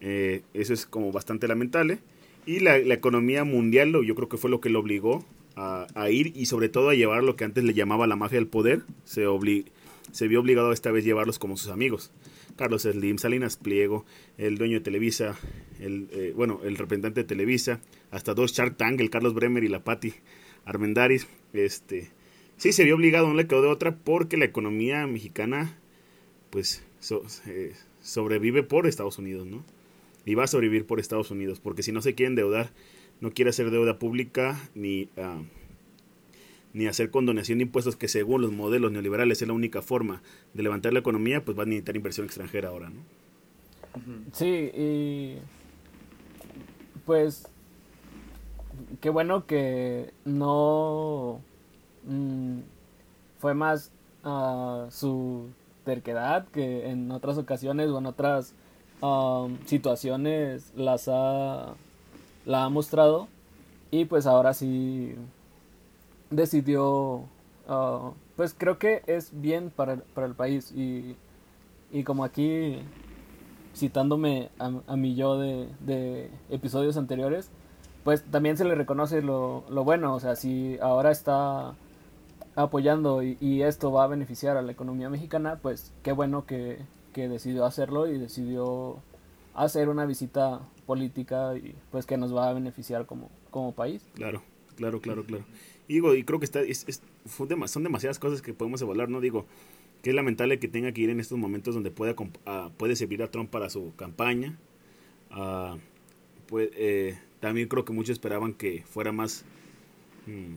Eh, 0.00 0.42
eso 0.54 0.72
es 0.74 0.86
como 0.86 1.12
bastante 1.12 1.48
lamentable. 1.48 1.98
Y 2.46 2.60
la, 2.60 2.76
la 2.78 2.94
economía 2.94 3.44
mundial, 3.44 3.90
lo- 3.90 4.02
yo 4.02 4.14
creo 4.14 4.28
que 4.28 4.36
fue 4.36 4.50
lo 4.50 4.60
que 4.60 4.68
lo 4.68 4.80
obligó 4.80 5.24
a, 5.56 5.86
a 5.94 6.10
ir 6.10 6.32
y 6.36 6.46
sobre 6.46 6.68
todo 6.68 6.90
a 6.90 6.94
llevar 6.94 7.22
lo 7.24 7.36
que 7.36 7.44
antes 7.44 7.64
le 7.64 7.72
llamaba 7.74 8.06
la 8.06 8.16
mafia 8.16 8.38
del 8.38 8.46
poder. 8.48 8.82
Se, 9.04 9.26
obli- 9.26 9.64
se 10.12 10.28
vio 10.28 10.40
obligado 10.40 10.72
esta 10.72 10.90
vez 10.92 11.04
llevarlos 11.04 11.38
como 11.38 11.56
sus 11.56 11.70
amigos. 11.70 12.12
Carlos 12.56 12.82
Slim, 12.82 13.18
Salinas 13.18 13.56
Pliego, 13.56 14.04
el 14.38 14.58
dueño 14.58 14.74
de 14.78 14.84
Televisa, 14.84 15.36
el, 15.80 16.08
eh, 16.12 16.32
bueno, 16.36 16.60
el 16.64 16.76
representante 16.76 17.20
de 17.22 17.26
Televisa, 17.26 17.80
hasta 18.10 18.34
dos 18.34 18.52
Shark 18.52 18.76
Tank, 18.76 19.00
el 19.00 19.10
Carlos 19.10 19.34
Bremer 19.34 19.64
y 19.64 19.68
la 19.68 19.82
Patti 19.84 20.14
Armendaris. 20.64 21.26
Este, 21.52 22.10
sí, 22.56 22.72
se 22.72 22.84
vio 22.84 22.94
obligado, 22.94 23.28
no 23.28 23.34
le 23.34 23.46
quedó 23.46 23.62
de 23.62 23.68
otra 23.68 23.96
porque 23.96 24.36
la 24.36 24.44
economía 24.44 25.06
mexicana 25.06 25.78
pues 26.50 26.84
so- 27.00 27.24
eh, 27.46 27.72
sobrevive 28.00 28.62
por 28.62 28.86
Estados 28.86 29.18
Unidos, 29.18 29.46
¿no? 29.46 29.64
Y 30.24 30.34
va 30.34 30.44
a 30.44 30.46
sobrevivir 30.46 30.86
por 30.86 31.00
Estados 31.00 31.30
Unidos, 31.30 31.60
porque 31.60 31.82
si 31.82 31.90
no 31.92 32.00
se 32.00 32.14
quiere 32.14 32.28
endeudar, 32.30 32.70
no 33.20 33.32
quiere 33.32 33.50
hacer 33.50 33.70
deuda 33.70 33.98
pública 33.98 34.70
ni, 34.74 35.08
ah, 35.16 35.42
ni 36.74 36.86
hacer 36.86 37.10
condonación 37.10 37.58
de 37.58 37.62
impuestos 37.62 37.96
que 37.96 38.08
según 38.08 38.42
los 38.42 38.52
modelos 38.52 38.92
neoliberales 38.92 39.40
es 39.40 39.48
la 39.48 39.54
única 39.54 39.80
forma 39.80 40.22
de 40.52 40.62
levantar 40.62 40.92
la 40.92 40.98
economía, 40.98 41.44
pues 41.44 41.56
va 41.56 41.62
a 41.62 41.66
necesitar 41.66 41.96
inversión 41.96 42.26
extranjera 42.26 42.68
ahora, 42.68 42.90
¿no? 42.90 43.00
Sí, 44.32 44.70
y 44.74 45.38
pues 47.06 47.46
qué 49.00 49.08
bueno 49.08 49.46
que 49.46 50.12
no 50.24 51.40
mm, 52.04 52.58
fue 53.38 53.54
más 53.54 53.92
uh, 54.24 54.90
su 54.90 55.48
terquedad 55.84 56.48
que 56.48 56.90
en 56.90 57.10
otras 57.12 57.38
ocasiones 57.38 57.88
o 57.90 57.98
en 57.98 58.06
otras 58.06 58.54
um, 59.00 59.58
situaciones 59.66 60.72
las 60.74 61.08
ha 61.08 61.74
la 62.46 62.64
ha 62.64 62.68
mostrado 62.68 63.28
y 63.90 64.06
pues 64.06 64.26
ahora 64.26 64.54
sí 64.54 65.14
decidió 66.36 67.28
uh, 67.68 68.12
pues 68.36 68.54
creo 68.56 68.78
que 68.78 69.02
es 69.06 69.30
bien 69.40 69.70
para, 69.74 69.96
para 69.96 70.26
el 70.26 70.34
país 70.34 70.72
y, 70.72 71.16
y 71.92 72.04
como 72.04 72.24
aquí 72.24 72.78
citándome 73.74 74.50
a, 74.58 74.72
a 74.86 74.96
mi 74.96 75.14
yo 75.14 75.38
de, 75.38 75.68
de, 75.80 76.30
episodios 76.50 76.96
anteriores, 76.96 77.50
pues 78.04 78.22
también 78.22 78.56
se 78.56 78.64
le 78.64 78.74
reconoce 78.74 79.22
lo, 79.22 79.64
lo 79.68 79.84
bueno, 79.84 80.14
o 80.14 80.20
sea, 80.20 80.36
si 80.36 80.78
ahora 80.80 81.10
está 81.10 81.74
apoyando 82.54 83.22
y, 83.22 83.36
y, 83.40 83.62
esto 83.62 83.90
va 83.90 84.04
a 84.04 84.06
beneficiar 84.06 84.56
a 84.56 84.62
la 84.62 84.70
economía 84.70 85.10
mexicana, 85.10 85.58
pues 85.60 85.92
qué 86.04 86.12
bueno 86.12 86.46
que, 86.46 86.78
que 87.12 87.28
decidió 87.28 87.64
hacerlo 87.64 88.06
y 88.06 88.16
decidió 88.16 88.98
hacer 89.54 89.88
una 89.88 90.06
visita 90.06 90.60
política 90.86 91.56
y 91.56 91.74
pues 91.90 92.06
que 92.06 92.16
nos 92.16 92.34
va 92.34 92.48
a 92.48 92.52
beneficiar 92.52 93.06
como, 93.06 93.28
como 93.50 93.72
país. 93.72 94.06
Claro, 94.14 94.42
claro, 94.76 95.00
claro, 95.00 95.24
claro. 95.24 95.44
Y 95.88 95.94
digo, 95.94 96.14
y 96.14 96.24
creo 96.24 96.38
que 96.38 96.46
está, 96.46 96.62
es, 96.62 96.84
es, 96.88 97.02
son 97.66 97.82
demasiadas 97.82 98.18
cosas 98.18 98.42
que 98.42 98.54
podemos 98.54 98.80
evaluar, 98.80 99.08
¿no? 99.08 99.20
Digo, 99.20 99.46
que 100.02 100.10
es 100.10 100.16
lamentable 100.16 100.58
que 100.58 100.68
tenga 100.68 100.92
que 100.92 101.00
ir 101.00 101.10
en 101.10 101.18
estos 101.18 101.38
momentos 101.38 101.74
donde 101.74 101.90
pueda, 101.90 102.12
uh, 102.12 102.70
puede 102.76 102.94
servir 102.94 103.22
a 103.22 103.30
Trump 103.30 103.50
para 103.50 103.70
su 103.70 103.94
campaña. 103.96 104.58
Uh, 105.30 105.78
pues, 106.46 106.70
eh, 106.74 107.18
también 107.40 107.68
creo 107.68 107.84
que 107.84 107.92
muchos 107.92 108.10
esperaban 108.10 108.52
que 108.52 108.82
fuera 108.86 109.12
más 109.12 109.44
mmm, 110.26 110.56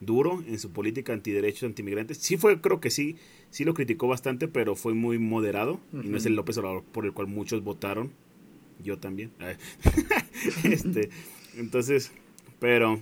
duro 0.00 0.42
en 0.46 0.58
su 0.58 0.72
política 0.72 1.12
antiderechos, 1.12 1.64
antimigrantes. 1.64 2.18
Sí 2.18 2.36
fue, 2.36 2.60
creo 2.60 2.80
que 2.80 2.90
sí, 2.90 3.16
sí 3.50 3.64
lo 3.64 3.74
criticó 3.74 4.08
bastante, 4.08 4.48
pero 4.48 4.74
fue 4.74 4.94
muy 4.94 5.18
moderado. 5.18 5.80
Uh 5.92 5.98
-huh. 5.98 6.04
Y 6.04 6.08
no 6.08 6.16
es 6.16 6.26
el 6.26 6.34
López 6.34 6.58
Obrador 6.58 6.82
por 6.84 7.06
el 7.06 7.12
cual 7.12 7.28
muchos 7.28 7.62
votaron. 7.62 8.12
Yo 8.82 8.98
también. 8.98 9.30
este, 10.64 11.10
entonces, 11.56 12.12
pero 12.58 13.00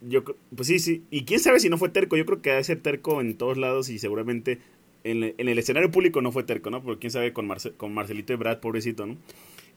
yo 0.00 0.24
pues 0.24 0.68
sí, 0.68 0.78
sí. 0.78 1.04
Y 1.10 1.24
quién 1.24 1.40
sabe 1.40 1.60
si 1.60 1.68
no 1.68 1.78
fue 1.78 1.88
terco. 1.88 2.16
Yo 2.16 2.26
creo 2.26 2.42
que 2.42 2.50
debe 2.50 2.64
ser 2.64 2.80
terco 2.80 3.20
en 3.20 3.36
todos 3.36 3.56
lados 3.56 3.88
y 3.88 3.98
seguramente 3.98 4.60
en, 5.04 5.34
en, 5.36 5.48
el 5.48 5.58
escenario 5.58 5.90
público 5.90 6.20
no 6.20 6.32
fue 6.32 6.42
terco, 6.42 6.70
¿no? 6.70 6.82
Porque 6.82 7.00
quién 7.00 7.10
sabe 7.10 7.32
con, 7.32 7.46
Marce 7.46 7.72
con 7.72 7.94
Marcelito 7.94 8.32
y 8.32 8.36
Brad, 8.36 8.58
pobrecito, 8.58 9.06
¿no? 9.06 9.16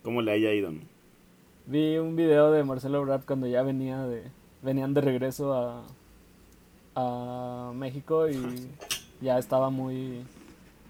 Cómo 0.04 0.22
le 0.22 0.32
haya 0.32 0.54
ido, 0.54 0.72
¿no? 0.72 0.82
Vi 1.68 1.98
un 1.98 2.16
video 2.16 2.52
de 2.52 2.64
Marcelo 2.64 3.04
Brad 3.04 3.22
cuando 3.26 3.48
ya 3.48 3.62
venía 3.62 4.04
de 4.04 4.24
venían 4.62 4.94
de 4.94 5.02
regreso 5.02 5.54
a, 5.54 5.84
a 6.96 7.72
México 7.76 8.28
y 8.30 8.40
ya 9.22 9.38
estaba 9.38 9.70
muy 9.70 10.24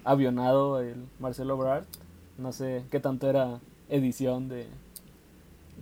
avionado 0.03 0.81
el 0.81 0.95
Marcelo 1.19 1.57
Brad. 1.57 1.83
No 2.37 2.53
sé 2.53 2.83
qué 2.89 2.99
tanto 2.99 3.29
era 3.29 3.59
edición 3.89 4.47
de, 4.47 4.67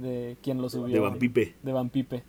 de 0.01 0.37
quien 0.41 0.61
lo 0.61 0.69
subió. 0.69 0.95
De 0.95 0.99
Van 0.99 1.19
Pipe. 1.19 1.53
De 1.61 1.71
Van 1.71 1.89
Pipe. 1.89 2.23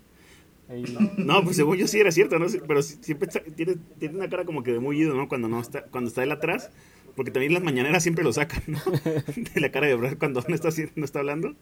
Ahí. 0.69 0.85
No, 1.17 1.43
pues 1.45 1.57
según 1.57 1.77
yo 1.77 1.87
sí 1.87 2.01
era 2.01 2.11
cierto, 2.11 2.39
¿no? 2.39 2.47
Pero 2.67 2.83
siempre 2.83 3.29
está, 3.29 3.41
tiene, 3.41 3.77
tiene 3.99 4.17
una 4.17 4.29
cara 4.29 4.45
como 4.45 4.63
que 4.63 4.73
de 4.73 4.81
mullido, 4.81 5.15
¿no? 5.15 5.29
Cuando 5.29 5.49
no 5.49 5.61
está, 5.61 5.83
cuando 5.85 6.09
está 6.09 6.23
él 6.23 6.33
atrás, 6.33 6.71
porque 7.17 7.31
también 7.31 7.53
las 7.53 7.63
mañaneras 7.63 8.03
siempre 8.03 8.23
lo 8.23 8.33
sacan, 8.33 8.63
¿no? 8.67 8.81
De 9.55 9.61
la 9.61 9.71
cara 9.71 9.89
de 9.89 9.95
Brad 9.95 10.17
cuando 10.19 10.45
no 10.47 10.55
está, 10.55 10.69
no 10.95 11.05
está 11.05 11.19
hablando. 11.19 11.55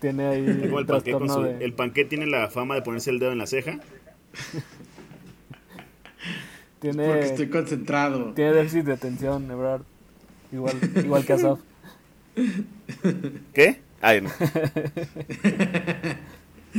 Tiene 0.00 0.26
ahí 0.26 0.58
Como 0.60 0.78
el 0.78 0.86
panqué, 0.86 1.12
con 1.12 1.30
su, 1.30 1.42
de... 1.42 1.64
el 1.64 1.72
panqué 1.72 2.04
tiene 2.04 2.26
la 2.26 2.48
fama 2.48 2.74
de 2.74 2.82
ponerse 2.82 3.10
el 3.10 3.18
dedo 3.18 3.32
en 3.32 3.38
la 3.38 3.46
ceja. 3.46 3.80
tiene, 6.80 7.06
porque 7.06 7.24
estoy 7.24 7.48
concentrado. 7.48 8.34
Tiene 8.34 8.52
déficit 8.52 8.84
de 8.84 8.92
atención, 8.92 9.50
Ebrard. 9.50 9.82
Igual, 10.52 10.74
igual 11.02 11.24
que 11.24 11.32
Asaf. 11.32 11.60
¿Qué? 13.54 13.80
Ay, 14.02 14.20
no. 14.20 14.30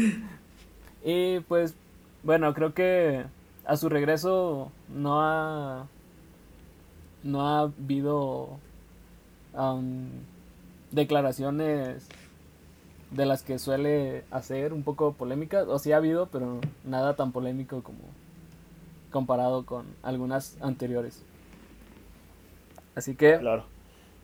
y 1.03 1.39
pues, 1.41 1.75
bueno, 2.23 2.53
creo 2.53 2.73
que 2.73 3.25
a 3.65 3.77
su 3.77 3.89
regreso 3.89 4.71
no 4.89 5.21
ha. 5.21 5.87
No 7.23 7.47
ha 7.47 7.59
habido 7.61 8.59
um, 9.53 10.07
declaraciones 10.91 12.07
de 13.11 13.25
las 13.25 13.43
que 13.43 13.59
suele 13.59 14.23
hacer 14.31 14.71
un 14.71 14.83
poco 14.83 15.13
polémicas. 15.13 15.67
O 15.67 15.79
sí 15.79 15.91
ha 15.91 15.97
habido, 15.97 16.27
pero 16.27 16.61
nada 16.85 17.15
tan 17.15 17.31
polémico 17.31 17.81
como 17.83 17.99
comparado 19.11 19.65
con 19.65 19.85
algunas 20.03 20.57
anteriores. 20.61 21.21
Así 22.95 23.15
que. 23.15 23.37
Claro. 23.39 23.65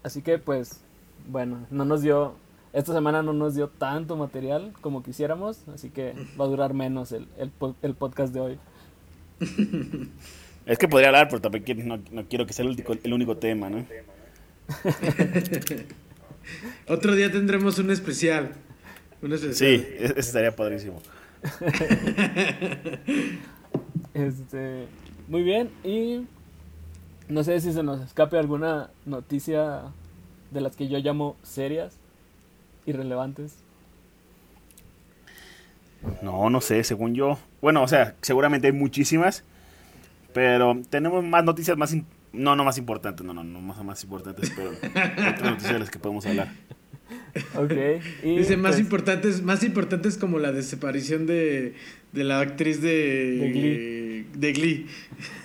Así 0.03 0.21
que 0.21 0.37
pues. 0.37 0.81
Bueno, 1.27 1.65
no 1.69 1.85
nos 1.85 2.01
dio 2.01 2.35
esta 2.73 2.91
semana 2.91 3.21
no 3.21 3.33
nos 3.33 3.53
dio 3.53 3.69
tanto 3.69 4.17
material 4.17 4.73
como 4.81 5.03
quisiéramos, 5.03 5.67
así 5.69 5.91
que 5.91 6.15
va 6.39 6.45
a 6.45 6.47
durar 6.47 6.73
menos 6.73 7.11
el, 7.11 7.27
el, 7.37 7.51
el 7.83 7.93
podcast 7.93 8.33
de 8.33 8.39
hoy. 8.39 8.57
Es 10.65 10.79
que 10.79 10.87
podría 10.87 11.09
hablar, 11.09 11.27
pero 11.29 11.41
también 11.41 11.87
no, 11.87 11.99
no 12.11 12.27
quiero 12.27 12.47
que 12.47 12.53
sea 12.53 12.65
el 12.65 12.71
único, 12.71 12.93
el 12.93 13.13
único 13.13 13.37
tema, 13.37 13.69
¿no? 13.69 13.85
Otro 16.87 17.15
día 17.15 17.31
tendremos 17.31 17.79
un 17.79 17.91
especial. 17.91 18.51
Un 19.21 19.33
especial. 19.33 19.55
Sí, 19.55 19.85
ese 19.99 20.19
estaría 20.19 20.55
padrísimo. 20.55 21.01
este, 24.13 24.87
muy 25.27 25.43
bien, 25.43 25.69
y 25.83 26.25
no 27.27 27.43
sé 27.43 27.59
si 27.59 27.73
se 27.73 27.83
nos 27.83 27.99
escape 28.01 28.37
alguna 28.37 28.89
noticia 29.05 29.81
de 30.51 30.61
las 30.61 30.75
que 30.75 30.87
yo 30.87 30.99
llamo 30.99 31.35
serias 31.43 31.97
irrelevantes? 32.85 33.55
No, 36.21 36.49
no 36.49 36.61
sé, 36.61 36.83
según 36.83 37.15
yo. 37.15 37.39
Bueno, 37.61 37.83
o 37.83 37.87
sea, 37.87 38.15
seguramente 38.21 38.67
hay 38.67 38.73
muchísimas, 38.73 39.43
pero 40.33 40.81
tenemos 40.89 41.23
más 41.23 41.43
noticias 41.43 41.77
más... 41.77 41.95
No, 42.33 42.55
no 42.55 42.63
más 42.63 42.79
importantes, 42.79 43.23
no, 43.25 43.33
no, 43.33 43.43
no 43.43 43.61
más, 43.61 43.83
más 43.83 44.03
importantes, 44.03 44.51
pero 44.55 44.71
otras 44.71 45.41
noticias 45.43 45.73
de 45.73 45.79
las 45.79 45.91
que 45.91 45.99
podemos 45.99 46.25
hablar. 46.25 46.49
Ok. 47.55 47.71
Y 48.23 48.37
Dice 48.37 48.57
más 48.57 48.71
pues, 48.71 48.81
importantes, 48.81 49.43
más 49.43 49.63
importantes 49.63 50.17
como 50.17 50.39
la 50.39 50.51
desaparición 50.51 51.27
de, 51.27 51.75
de 52.11 52.23
la 52.23 52.39
actriz 52.39 52.81
de, 52.81 53.37
de 53.37 53.51
Glee. 53.51 54.27
De 54.33 54.53
Glee. 54.53 54.87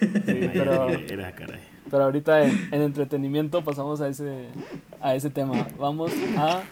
Sí, 0.00 0.50
pero, 0.52 0.88
Era, 0.88 1.34
caray. 1.34 1.60
Pero 1.90 2.04
ahorita 2.04 2.44
en, 2.44 2.68
en, 2.72 2.82
entretenimiento 2.82 3.62
pasamos 3.64 4.00
a 4.00 4.08
ese, 4.08 4.46
a 5.00 5.14
ese 5.14 5.30
tema. 5.30 5.66
Vamos 5.78 6.12
a 6.36 6.62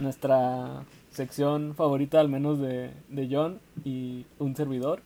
nuestra 0.00 0.84
sección 1.10 1.74
favorita, 1.74 2.20
al 2.20 2.28
menos 2.28 2.58
de, 2.58 2.90
de 3.08 3.28
John 3.30 3.60
y 3.84 4.26
un 4.38 4.56
servidor, 4.56 5.02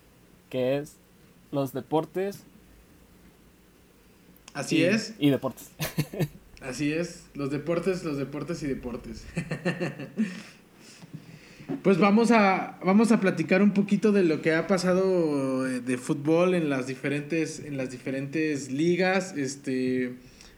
que 0.50 0.78
es 0.78 0.96
los 1.52 1.72
deportes. 1.72 2.44
Así 4.54 4.78
y, 4.78 4.84
es. 4.84 5.14
Y 5.18 5.30
deportes. 5.30 5.70
Así 6.60 6.92
es, 6.92 7.26
los 7.34 7.50
deportes, 7.50 8.02
los 8.02 8.16
deportes 8.16 8.62
y 8.62 8.66
deportes. 8.66 9.26
Pues 11.87 11.99
vamos 11.99 12.33
a, 12.33 12.81
vamos 12.85 13.12
a 13.12 13.21
platicar 13.21 13.62
un 13.62 13.71
poquito 13.71 14.11
de 14.11 14.25
lo 14.25 14.43
que 14.43 14.52
ha 14.52 14.66
pasado 14.66 15.62
de 15.62 15.99
fútbol 15.99 16.55
en 16.57 16.69
las 16.69 16.88
diferentes, 16.88 17.61
en 17.61 17.76
las 17.76 17.93
diferentes 17.93 18.73
ligas. 18.73 19.37
Este, 19.37 20.16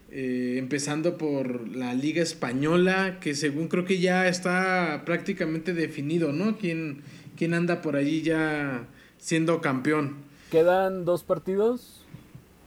eh, 0.09 0.55
empezando 0.57 1.19
por 1.19 1.67
la 1.67 1.93
Liga 1.93 2.23
Española, 2.23 3.19
que 3.19 3.35
según 3.35 3.67
creo 3.67 3.85
que 3.85 3.99
ya 3.99 4.27
está 4.27 5.03
prácticamente 5.05 5.75
definido, 5.75 6.31
¿no? 6.31 6.57
¿Quién, 6.57 7.03
quién 7.37 7.53
anda 7.53 7.83
por 7.83 7.95
allí 7.95 8.23
ya 8.23 8.87
siendo 9.19 9.61
campeón? 9.61 10.15
Quedan 10.49 11.05
dos 11.05 11.21
partidos 11.21 12.07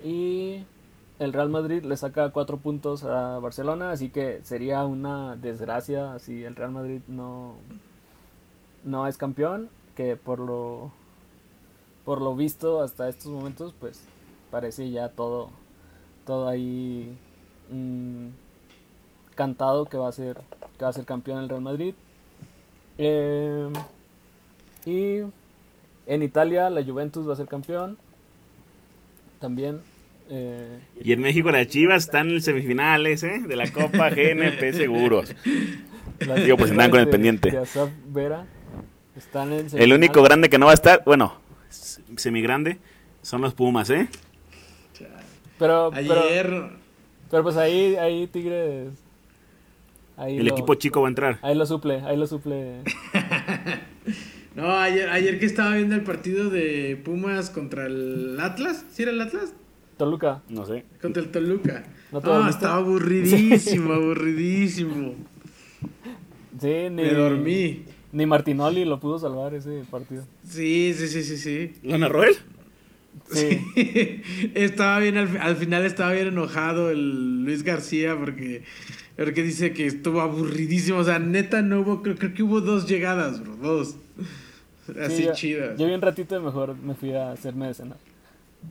y 0.05 0.63
el 1.19 1.33
Real 1.33 1.49
Madrid 1.49 1.83
le 1.83 1.97
saca 1.97 2.31
cuatro 2.31 2.59
puntos 2.59 3.03
a 3.03 3.41
Barcelona, 3.41 3.91
así 3.91 4.11
que 4.11 4.39
sería 4.45 4.85
una 4.85 5.35
desgracia 5.35 6.21
si 6.21 6.45
el 6.45 6.55
Real 6.55 6.71
Madrid 6.71 7.01
no, 7.09 7.57
no 8.85 9.07
es 9.07 9.17
campeón, 9.17 9.69
que 9.97 10.17
por 10.17 10.39
lo, 10.39 10.93
por 12.05 12.21
lo 12.21 12.35
visto 12.35 12.83
hasta 12.83 13.09
estos 13.09 13.27
momentos, 13.33 13.75
pues 13.79 14.03
parece 14.51 14.91
ya 14.91 15.09
todo, 15.11 15.51
todo 16.27 16.49
ahí 16.49 17.17
mmm, 17.71 18.29
cantado 19.35 19.87
que 19.87 19.97
va 19.97 20.09
a 20.09 20.13
ser, 20.13 20.39
que 20.79 20.85
va 20.85 20.91
a 20.91 20.95
ser 20.95 21.05
campeón 21.05 21.39
el 21.43 21.49
Real 21.49 21.63
Madrid. 21.63 21.95
Eh, 22.99 23.69
y 24.85 25.21
En 26.07 26.23
Italia 26.23 26.69
la 26.71 26.85
Juventus 26.85 27.29
va 27.29 27.33
a 27.35 27.37
ser 27.37 27.47
campeón. 27.47 27.97
También. 29.41 29.81
eh, 30.29 30.81
Y 31.03 31.13
en 31.13 31.21
México 31.21 31.51
las 31.51 31.67
Chivas 31.69 32.05
están 32.05 32.31
en 32.31 32.43
semifinales, 32.43 33.23
¿eh? 33.23 33.43
De 33.47 33.57
la 33.57 33.71
Copa 33.71 34.11
GNP 34.11 34.73
Seguros. 34.73 35.35
Digo, 36.45 36.57
pues, 36.57 36.71
andan 36.71 36.91
con 36.91 37.01
el 37.01 37.09
pendiente. 37.09 37.51
de 37.51 37.59
Asaf 37.59 37.91
Vera 38.07 38.47
están 39.17 39.53
en 39.53 39.67
El 39.75 39.93
único 39.93 40.23
grande 40.23 40.49
que 40.49 40.59
no 40.59 40.67
va 40.67 40.73
a 40.73 40.75
estar, 40.75 41.03
bueno, 41.05 41.35
semigrande, 42.17 42.79
son 43.23 43.41
los 43.41 43.55
Pumas, 43.55 43.89
¿eh? 43.91 44.09
Pero, 45.59 45.91
pero, 45.95 46.23
Ayer. 46.23 46.63
pero 47.31 47.43
pues 47.45 47.57
ahí, 47.57 47.95
ahí 47.97 48.27
Tigres. 48.27 48.89
Ahí 50.17 50.39
El 50.39 50.47
lo- 50.47 50.53
equipo 50.53 50.75
chico 50.75 51.01
va 51.03 51.09
a 51.09 51.11
entrar. 51.11 51.39
Ahí 51.43 51.55
lo 51.55 51.65
suple, 51.67 52.01
ahí 52.05 52.17
lo 52.17 52.27
suple. 52.27 52.83
No, 54.55 54.71
ayer, 54.77 55.09
ayer 55.09 55.39
que 55.39 55.47
estaba 55.47 55.75
viendo 55.77 55.95
el 55.95 56.03
partido 56.03 56.51
de 56.51 57.01
Pumas 57.03 57.49
contra 57.49 57.87
el 57.87 58.39
Atlas. 58.39 58.85
¿Sí 58.91 59.03
era 59.03 59.11
el 59.11 59.19
Atlas? 59.23 59.55
Toluca. 59.97 60.43
No 60.51 60.67
sé. 60.67 60.85
Contra 61.01 61.23
el 61.23 61.31
Toluca. 61.31 61.85
¿No 62.13 62.21
dormiste? 62.21 62.51
estaba 62.51 62.75
aburridísimo, 62.83 63.95
aburridísimo. 63.95 65.15
Sí, 66.61 66.69
ni, 66.91 66.91
Me 66.91 67.15
dormí. 67.15 67.85
Ni 68.13 68.27
Martinoli 68.27 68.85
lo 68.85 69.01
pudo 69.01 69.19
salvar 69.19 69.55
ese 69.55 69.83
partido. 69.91 70.25
Sí, 70.47 70.95
sí, 70.95 71.09
sí, 71.09 71.23
sí, 71.23 71.37
sí. 71.39 71.73
¿Lo 71.83 71.97
narró 71.99 72.25
él? 72.25 72.35
Sí. 73.31 73.61
estaba 74.55 74.99
bien, 74.99 75.17
al, 75.17 75.37
al 75.39 75.57
final 75.57 75.85
estaba 75.85 76.13
bien 76.13 76.29
enojado 76.29 76.91
el 76.91 77.45
Luis 77.45 77.63
García 77.63 78.17
porque, 78.19 78.65
porque 79.17 79.43
dice 79.43 79.73
que 79.73 79.87
estuvo 79.87 80.21
aburridísimo. 80.21 80.99
O 80.99 81.05
sea, 81.05 81.19
neta 81.19 81.63
no 81.63 81.81
hubo, 81.81 82.03
creo, 82.03 82.17
creo 82.17 82.35
que 82.35 82.43
hubo 82.43 82.61
dos 82.61 82.87
llegadas, 82.89 83.41
bro, 83.43 83.57
dos. 83.57 83.97
Así 85.01 85.17
Sí, 85.17 85.25
yo- 85.25 85.33
chidas. 85.33 85.79
Yo 85.79 85.87
vi 85.87 85.93
un 85.95 86.03
ratito 86.03 86.37
y 86.37 86.41
mejor 86.43 86.77
me 86.77 86.95
fui 86.95 87.13
a 87.15 87.33
hacerme 87.33 87.69
de 87.69 87.75
cenar. 87.75 87.99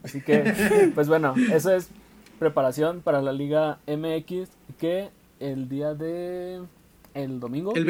Así 0.03 0.21
que, 0.21 0.91
pues 0.95 1.07
bueno, 1.07 1.33
eso 1.53 1.73
es 1.73 1.89
preparación 2.37 3.01
para 3.01 3.21
la 3.21 3.31
Liga 3.31 3.79
MX 3.87 4.49
que 4.79 5.09
el 5.39 5.67
día 5.69 5.93
de... 5.95 6.61
El 7.13 7.39
domingo. 7.39 7.73
El 7.75 7.85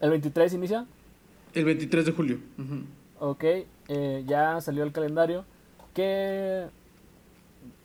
El, 0.00 0.10
23, 0.10 0.52
23 0.52 0.54
inicia. 0.54 0.86
el 1.54 1.64
23 1.64 2.06
de 2.06 2.12
julio. 2.12 2.38
Ujú. 2.58 2.84
Ok, 3.18 3.44
eh, 3.88 4.24
ya 4.26 4.60
salió 4.60 4.82
el 4.82 4.92
calendario. 4.92 5.44
Que... 5.94 6.66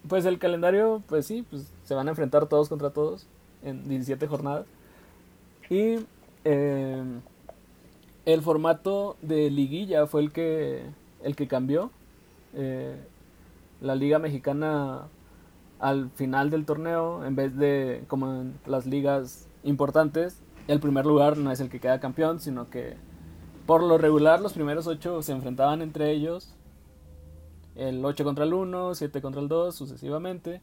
Pues 0.08 0.26
el 0.26 0.38
calendario, 0.38 1.04
pues 1.08 1.26
sí, 1.26 1.46
pues 1.50 1.74
se 1.84 1.96
van 1.96 2.08
a 2.08 2.12
enfrentar 2.12 2.48
todos 2.48 2.70
contra 2.70 2.92
todos 2.92 3.28
en 3.64 3.90
17 3.90 4.28
jornadas. 4.28 4.66
Y 5.70 5.98
eh, 6.44 7.04
el 8.26 8.42
formato 8.42 9.18
de 9.22 9.50
liguilla 9.50 10.08
fue 10.08 10.22
el 10.22 10.32
que, 10.32 10.84
el 11.24 11.36
que 11.36 11.48
cambió. 11.48 11.92
Eh, 12.54 12.96
la 13.82 13.96
liga 13.96 14.20
mexicana 14.20 15.08
al 15.80 16.10
final 16.12 16.50
del 16.50 16.66
torneo, 16.66 17.26
en 17.26 17.36
vez 17.36 17.58
de 17.58 18.04
como 18.08 18.42
en 18.42 18.54
las 18.66 18.86
ligas 18.86 19.48
importantes, 19.64 20.42
el 20.68 20.80
primer 20.80 21.06
lugar 21.06 21.38
no 21.38 21.52
es 21.52 21.60
el 21.60 21.70
que 21.70 21.80
queda 21.80 22.00
campeón, 22.00 22.40
sino 22.40 22.70
que 22.70 22.96
por 23.66 23.82
lo 23.84 23.98
regular 23.98 24.42
los 24.42 24.54
primeros 24.54 24.88
ocho 24.88 25.22
se 25.22 25.32
enfrentaban 25.32 25.82
entre 25.82 26.12
ellos. 26.12 26.54
El 27.76 28.04
8 28.06 28.24
contra 28.24 28.46
el 28.46 28.54
1, 28.54 28.96
7 28.96 29.22
contra 29.22 29.42
el 29.42 29.48
2, 29.48 29.76
sucesivamente. 29.76 30.62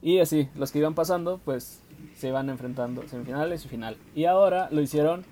Y 0.00 0.20
así, 0.20 0.48
los 0.56 0.72
que 0.72 0.78
iban 0.78 0.94
pasando, 0.94 1.38
pues 1.44 1.82
se 2.16 2.28
iban 2.28 2.48
enfrentando 2.48 3.06
semifinales 3.06 3.64
y 3.64 3.68
final. 3.68 3.96
Y 4.14 4.24
ahora 4.24 4.68
lo 4.70 4.80
hicieron 4.80 5.24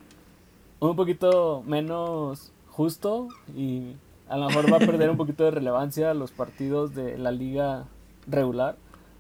un 0.81 0.97
poquito 0.97 1.63
menos 1.67 2.53
justo 2.69 3.29
y 3.57 3.95
a 4.29 4.37
lo 4.37 4.49
mejor 4.49 4.71
va 4.71 4.77
a 4.77 4.81
perder 4.81 5.09
un 5.09 5.17
poquito 5.19 5.45
de 5.45 5.51
relevancia 5.53 6.13
los 6.15 6.31
partidos 6.31 6.95
de 6.95 7.17
la 7.17 7.31
liga 7.31 7.87
regular. 8.27 8.77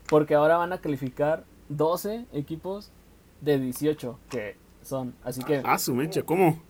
Porque 0.08 0.34
ahora 0.34 0.58
van 0.58 0.72
a 0.72 0.78
calificar 0.78 1.44
12 1.70 2.26
equipos 2.32 2.90
de 3.40 3.58
18 3.58 4.18
que 4.28 4.56
son. 4.88 5.14
Así 5.24 5.42
que, 5.42 5.60
Ah, 5.64 5.78
su 5.78 5.94
mecha, 5.94 6.22
¿cómo? 6.22 6.60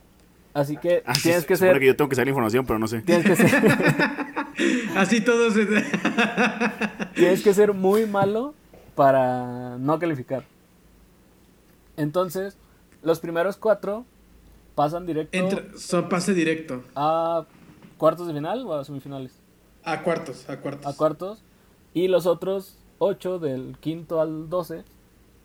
así 0.54 0.76
que 0.76 1.02
Ah, 1.07 1.12
tienes 1.22 1.44
que 1.46 1.57
ser... 1.57 1.78
que 1.78 1.87
yo 1.87 1.96
tengo 1.96 2.09
que 2.09 2.16
saber 2.16 2.28
información, 2.28 2.66
pero 2.66 2.78
no 2.78 2.88
sé. 2.88 3.02
Tienes 3.02 3.24
que 3.26 3.37
ser... 3.37 3.62
Así 4.96 5.20
todos. 5.20 5.54
se- 5.54 5.66
Tienes 7.14 7.42
que 7.42 7.54
ser 7.54 7.72
muy 7.74 8.07
malo 8.07 8.54
para 8.96 9.78
no 9.78 9.98
calificar. 10.00 10.44
Entonces, 11.96 12.57
los 13.02 13.20
primeros 13.20 13.57
cuatro 13.57 14.04
pasan 14.74 15.07
directo 15.07 15.37
Entra- 15.38 15.76
son 15.76 16.09
pase 16.09 16.35
directo. 16.35 16.83
a 16.94 17.44
cuartos 17.96 18.26
de 18.28 18.35
final 18.35 18.64
o 18.66 18.74
a 18.74 18.85
semifinales. 18.85 19.33
A 19.85 20.02
cuartos, 20.02 20.48
a 20.48 20.57
cuartos. 20.59 20.87
A 20.87 20.96
cuartos. 20.96 21.42
Y 21.94 22.09
los 22.09 22.26
otros 22.26 22.76
ocho, 22.98 23.38
del 23.38 23.76
quinto 23.81 24.20
al 24.20 24.48
doce, 24.50 24.83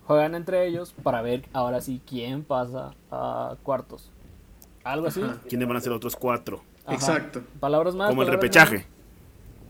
juegan 0.05 0.35
entre 0.35 0.67
ellos 0.67 0.93
para 1.03 1.21
ver 1.21 1.45
ahora 1.53 1.81
sí 1.81 2.01
quién 2.07 2.43
pasa 2.43 2.93
a 3.11 3.55
cuartos. 3.63 4.09
Algo 4.83 5.07
así. 5.07 5.21
Ajá. 5.21 5.39
¿Quiénes 5.47 5.67
van 5.67 5.77
a 5.77 5.81
ser 5.81 5.89
los 5.89 5.97
otros 5.97 6.15
cuatro? 6.15 6.63
Ajá. 6.85 6.95
Exacto. 6.95 7.41
Palabras 7.59 7.95
más. 7.95 8.09
Como 8.09 8.23
el 8.23 8.27
repechaje. 8.29 8.75
menos. 8.77 8.87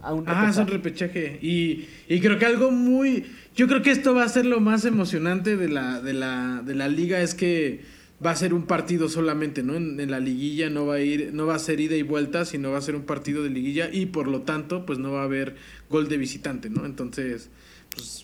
A 0.01 0.13
un 0.13 0.23
Ah, 0.27 0.47
es 0.49 0.57
un 0.57 0.67
repechaje. 0.67 1.19
repechaje. 1.21 1.39
Y, 1.47 1.87
y 2.07 2.19
creo 2.19 2.37
que 2.39 2.45
algo 2.45 2.71
muy. 2.71 3.25
Yo 3.55 3.67
creo 3.67 3.81
que 3.83 3.91
esto 3.91 4.13
va 4.15 4.23
a 4.23 4.29
ser 4.29 4.45
lo 4.45 4.59
más 4.59 4.83
emocionante 4.85 5.55
de 5.55 5.69
la, 5.69 6.01
de 6.01 6.13
la, 6.13 6.61
de 6.65 6.75
la 6.75 6.87
liga. 6.87 7.21
Es 7.21 7.35
que 7.35 7.81
va 8.25 8.31
a 8.31 8.35
ser 8.35 8.53
un 8.53 8.63
partido 8.63 9.07
solamente, 9.09 9.63
¿no? 9.63 9.75
En, 9.75 9.99
en 9.99 10.09
la 10.11 10.19
liguilla 10.19 10.69
no 10.69 10.87
va 10.87 10.95
a 10.95 10.99
ir, 10.99 11.31
no 11.33 11.45
va 11.45 11.55
a 11.55 11.59
ser 11.59 11.79
ida 11.79 11.95
y 11.95 12.01
vuelta, 12.01 12.43
sino 12.45 12.71
va 12.71 12.79
a 12.79 12.81
ser 12.81 12.95
un 12.95 13.03
partido 13.03 13.43
de 13.43 13.49
liguilla. 13.51 13.89
Y 13.93 14.07
por 14.07 14.27
lo 14.27 14.41
tanto, 14.41 14.85
pues 14.85 14.97
no 14.99 15.11
va 15.11 15.21
a 15.21 15.25
haber 15.25 15.55
gol 15.89 16.09
de 16.09 16.17
visitante, 16.17 16.69
¿no? 16.69 16.85
Entonces, 16.85 17.49
pues. 17.93 18.22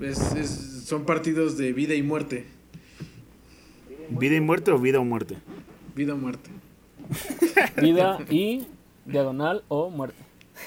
Es- 0.00 0.34
es- 0.34 0.84
son 0.86 1.04
partidos 1.04 1.56
de 1.56 1.72
vida 1.72 1.94
y 1.94 2.02
muerte. 2.02 2.46
¿Vida 4.10 4.36
y 4.36 4.40
muerte 4.40 4.70
o 4.72 4.78
vida 4.78 4.98
o 4.98 5.04
muerte? 5.04 5.36
Vida 5.94 6.14
o 6.14 6.16
muerte. 6.16 6.50
Vida 7.80 8.18
y 8.30 8.66
diagonal 9.04 9.62
o 9.68 9.90
muerte. 9.90 10.18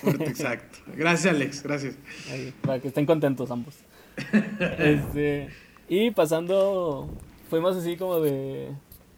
Muerte, 0.01 0.25
exacto. 0.25 0.79
Gracias, 0.95 1.33
Alex. 1.33 1.63
Gracias. 1.63 1.95
Ahí, 2.31 2.53
para 2.61 2.79
que 2.79 2.87
estén 2.89 3.05
contentos 3.05 3.49
ambos. 3.51 3.75
Este, 4.79 5.49
y 5.89 6.11
pasando, 6.11 7.09
fuimos 7.49 7.75
así 7.75 7.97
como 7.97 8.19
de, 8.19 8.69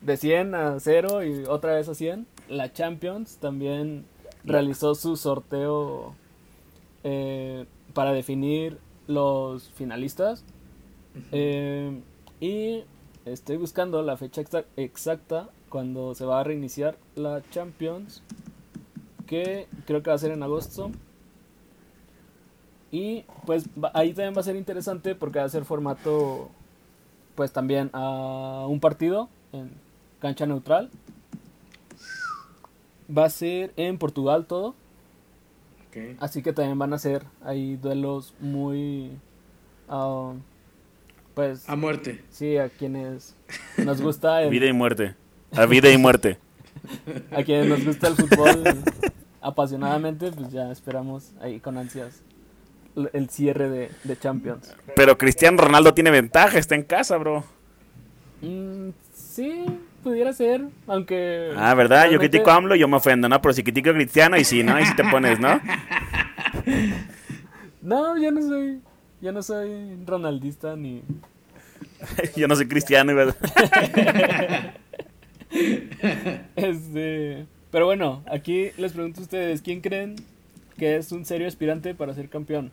de 0.02 0.18
100 0.18 0.56
a 0.56 0.80
0 0.80 1.24
y 1.26 1.44
otra 1.48 1.76
vez 1.76 1.88
a 1.90 1.96
100. 1.96 2.26
La 2.50 2.72
Champions 2.74 3.38
también 3.38 4.06
realizó 4.44 4.96
su 4.96 5.16
sorteo 5.18 6.16
eh, 7.04 7.66
para 7.94 8.12
definir 8.14 8.78
los 9.08 9.70
finalistas. 9.72 10.44
Eh, 11.32 12.02
y 12.40 12.84
estoy 13.26 13.58
buscando 13.58 14.02
la 14.02 14.18
fecha 14.18 14.42
exa- 14.42 14.66
exacta 14.78 15.50
cuando 15.70 16.14
se 16.16 16.26
va 16.26 16.40
a 16.40 16.44
reiniciar 16.44 16.98
la 17.16 17.42
Champions. 17.52 18.22
Que 19.28 19.68
creo 19.88 20.04
que 20.04 20.10
va 20.12 20.16
a 20.16 20.20
ser 20.20 20.32
en 20.32 20.44
agosto. 20.44 20.92
Y 22.92 23.24
pues 23.46 23.66
va- 23.82 23.92
ahí 23.94 24.14
también 24.14 24.36
va 24.36 24.42
a 24.42 24.44
ser 24.44 24.56
interesante 24.56 25.16
porque 25.16 25.40
va 25.40 25.46
a 25.46 25.50
ser 25.50 25.66
formato, 25.66 26.50
pues 27.36 27.52
también 27.52 27.90
a 27.94 28.66
un 28.70 28.80
partido 28.80 29.30
en 29.52 29.72
cancha 30.20 30.46
neutral. 30.46 30.90
Va 33.16 33.26
a 33.26 33.30
ser 33.30 33.74
en 33.76 33.98
Portugal 33.98 34.46
todo, 34.46 34.76
Así 36.20 36.42
que 36.42 36.54
también 36.54 36.78
van 36.78 36.94
a 36.94 36.98
ser 36.98 37.24
ahí 37.44 37.78
duelos 37.78 38.34
muy, 38.40 39.12
ah, 39.88 40.34
pues 41.34 41.68
A 41.70 41.76
muerte. 41.76 42.24
sí, 42.30 42.58
a 42.58 42.70
quienes 42.70 43.36
nos 43.78 44.02
gusta 44.02 44.42
el, 44.44 44.50
Vida 44.50 44.66
y 44.68 44.74
muerte. 44.74 45.16
A 45.52 45.66
vida 45.66 45.92
y 45.92 45.98
muerte. 45.98 46.38
a 47.32 47.44
quienes 47.44 47.68
nos 47.68 47.86
gusta 47.86 48.08
el 48.10 48.16
fútbol 48.16 48.64
apasionadamente, 49.42 50.32
pues 50.32 50.52
ya 50.52 50.72
esperamos 50.72 51.32
ahí 51.40 51.60
con 51.60 51.78
ansias 51.78 52.22
el 53.14 53.30
cierre 53.30 53.70
de, 53.70 53.92
de 54.04 54.18
Champions. 54.18 54.74
Pero 54.96 55.18
Cristiano 55.18 55.58
Ronaldo 55.62 55.94
tiene 55.94 56.12
ventaja, 56.12 56.58
está 56.58 56.76
en 56.76 56.84
casa, 56.84 57.18
bro. 57.18 57.44
Mm, 58.42 58.90
sí, 59.14 59.66
pudiera 60.06 60.32
ser, 60.34 60.62
aunque... 60.86 61.52
Ah, 61.58 61.74
¿verdad? 61.74 62.12
Yo 62.12 62.20
critico 62.20 62.52
a 62.52 62.58
AMLO 62.58 62.76
y 62.76 62.80
yo 62.80 62.88
me 62.88 62.98
ofendo, 62.98 63.28
¿no? 63.28 63.42
Pero 63.42 63.54
si 63.54 63.64
critico 63.64 63.90
a 63.90 63.94
Cristiano, 63.94 64.38
y 64.38 64.44
sí, 64.44 64.62
¿no? 64.62 64.80
Y 64.80 64.86
si 64.86 64.96
te 64.96 65.04
pones, 65.04 65.40
¿no? 65.40 65.60
No, 67.82 68.16
yo 68.22 68.32
no 68.32 68.42
soy... 68.42 68.80
Yo 69.22 69.32
no 69.32 69.42
soy 69.42 69.98
ronaldista 70.06 70.76
ni... 70.76 71.02
yo 72.36 72.48
no 72.48 72.56
soy 72.56 72.68
cristiano, 72.68 73.14
¿verdad? 73.16 73.36
Este... 76.56 77.46
Pero 77.72 77.86
bueno, 77.86 78.24
aquí 78.32 78.70
les 78.78 78.94
pregunto 78.94 79.20
a 79.22 79.24
ustedes, 79.24 79.62
¿quién 79.62 79.82
creen 79.82 80.16
que 80.78 80.96
es 80.98 81.12
un 81.12 81.26
serio 81.26 81.48
aspirante 81.48 81.94
para 81.96 82.14
ser 82.14 82.30
campeón? 82.30 82.72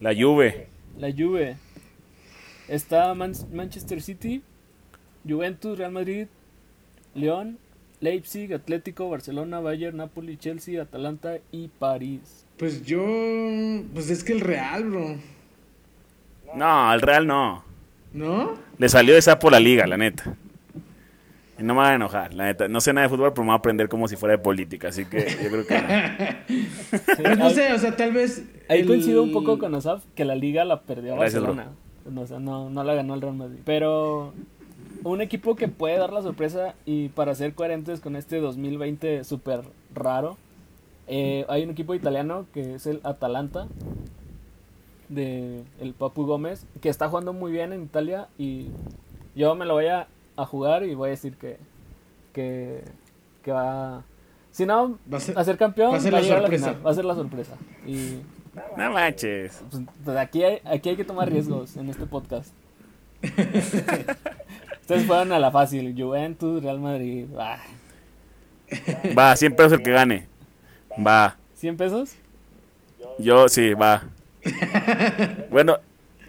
La 0.00 0.14
Juve. 0.14 0.68
La 0.98 1.12
Juve. 1.12 1.56
Está 2.68 3.14
Man- 3.14 3.34
Manchester 3.52 4.02
City, 4.02 4.42
Juventus, 5.28 5.78
Real 5.78 5.92
Madrid, 5.92 6.26
León 7.14 7.58
Leipzig, 8.00 8.54
Atlético, 8.54 9.10
Barcelona, 9.10 9.60
Bayern, 9.60 9.96
Napoli, 9.96 10.36
Chelsea, 10.36 10.80
Atalanta 10.80 11.38
y 11.50 11.68
París. 11.68 12.46
Pues 12.56 12.84
yo. 12.84 13.02
Pues 13.92 14.10
es 14.10 14.22
que 14.22 14.32
el 14.32 14.40
Real, 14.40 14.84
bro. 14.84 15.16
No, 16.54 16.90
al 16.90 17.00
Real 17.00 17.26
no. 17.26 17.64
¿No? 18.12 18.54
Le 18.78 18.88
salió 18.88 19.14
de 19.14 19.22
sapo 19.22 19.50
la 19.50 19.60
liga, 19.60 19.86
la 19.86 19.96
neta. 19.96 20.34
Y 21.58 21.62
no 21.64 21.74
me 21.74 21.80
van 21.80 21.92
a 21.92 21.94
enojar, 21.96 22.34
la 22.34 22.44
neta. 22.44 22.68
No 22.68 22.80
sé 22.80 22.92
nada 22.92 23.08
de 23.08 23.10
fútbol, 23.10 23.32
pero 23.32 23.42
me 23.42 23.48
voy 23.48 23.54
a 23.56 23.58
aprender 23.58 23.88
como 23.88 24.06
si 24.06 24.14
fuera 24.16 24.36
de 24.36 24.42
política. 24.42 24.88
Así 24.88 25.04
que 25.04 25.26
yo 25.42 25.50
creo 25.50 25.66
que. 25.66 25.78
no. 25.80 26.98
Pues 27.22 27.38
no 27.38 27.50
sé, 27.50 27.72
o 27.72 27.78
sea, 27.78 27.96
tal 27.96 28.12
vez. 28.12 28.44
Ahí 28.68 28.80
el- 28.80 28.86
coincido 28.86 29.22
un 29.24 29.32
poco 29.32 29.58
con 29.58 29.74
Asaf 29.74 30.04
que 30.14 30.24
la 30.24 30.36
liga 30.36 30.64
la 30.64 30.82
perdió 30.82 31.16
Gracias, 31.16 31.42
Barcelona. 31.42 31.72
No, 32.08 32.20
o 32.22 32.26
sea, 32.26 32.38
no, 32.38 32.70
no 32.70 32.84
la 32.84 32.94
ganó 32.94 33.14
el 33.14 33.20
Real 33.20 33.34
Madrid. 33.34 33.58
Pero 33.64 34.32
un 35.04 35.20
equipo 35.20 35.54
que 35.56 35.68
puede 35.68 35.96
dar 35.98 36.12
la 36.12 36.22
sorpresa 36.22 36.74
y 36.84 37.08
para 37.10 37.34
ser 37.34 37.54
coherentes 37.54 38.00
con 38.00 38.16
este 38.16 38.40
2020 38.40 39.24
súper 39.24 39.62
raro, 39.94 40.36
eh, 41.06 41.44
hay 41.48 41.62
un 41.64 41.70
equipo 41.70 41.94
italiano 41.94 42.46
que 42.52 42.74
es 42.74 42.86
el 42.86 43.00
Atalanta 43.04 43.66
de 45.08 45.62
el 45.80 45.94
Papu 45.94 46.26
Gómez 46.26 46.66
que 46.82 46.88
está 46.90 47.08
jugando 47.08 47.32
muy 47.32 47.50
bien 47.50 47.72
en 47.72 47.82
Italia 47.82 48.28
y 48.36 48.66
yo 49.34 49.54
me 49.54 49.64
lo 49.64 49.74
voy 49.74 49.86
a, 49.86 50.06
a 50.36 50.44
jugar 50.44 50.84
y 50.84 50.94
voy 50.94 51.08
a 51.08 51.10
decir 51.10 51.34
que 51.36 51.56
que, 52.34 52.82
que 53.42 53.52
va 53.52 54.02
si 54.50 54.66
no 54.66 54.98
Va 55.10 55.16
a 55.16 55.20
ser- 55.20 55.38
a 55.38 55.44
ser 55.44 55.56
campeón 55.56 55.92
va 55.92 55.96
a 55.96 56.00
ser 56.00 56.12
va 56.14 56.20
la 56.20 56.26
sorpresa. 56.28 56.66
final, 56.68 56.86
va 56.86 56.90
a 56.90 56.94
ser 56.94 57.04
la 57.06 57.14
sorpresa 57.14 57.56
y 57.86 58.18
No 58.76 58.92
manches. 58.92 59.62
pues, 59.70 59.82
pues, 60.04 60.16
aquí, 60.18 60.42
hay, 60.42 60.58
aquí 60.64 60.90
hay 60.90 60.96
que 60.96 61.04
tomar 61.04 61.30
riesgos 61.30 61.76
en 61.76 61.88
este 61.88 62.04
podcast. 62.06 62.52
Ustedes 64.88 65.04
fueron 65.04 65.32
a 65.32 65.38
la 65.38 65.50
fácil. 65.50 65.94
Juventus, 65.94 66.62
Real 66.62 66.80
Madrid. 66.80 67.26
ah, 67.38 67.58
Va, 69.14 69.36
100 69.36 69.54
pesos 69.54 69.72
el 69.74 69.82
que 69.82 69.90
gane. 69.90 70.26
Va. 71.06 71.36
¿100 71.60 71.76
pesos? 71.76 72.12
Yo 73.18 73.50
sí, 73.50 73.74
va. 73.74 74.04
Bueno, 75.50 75.76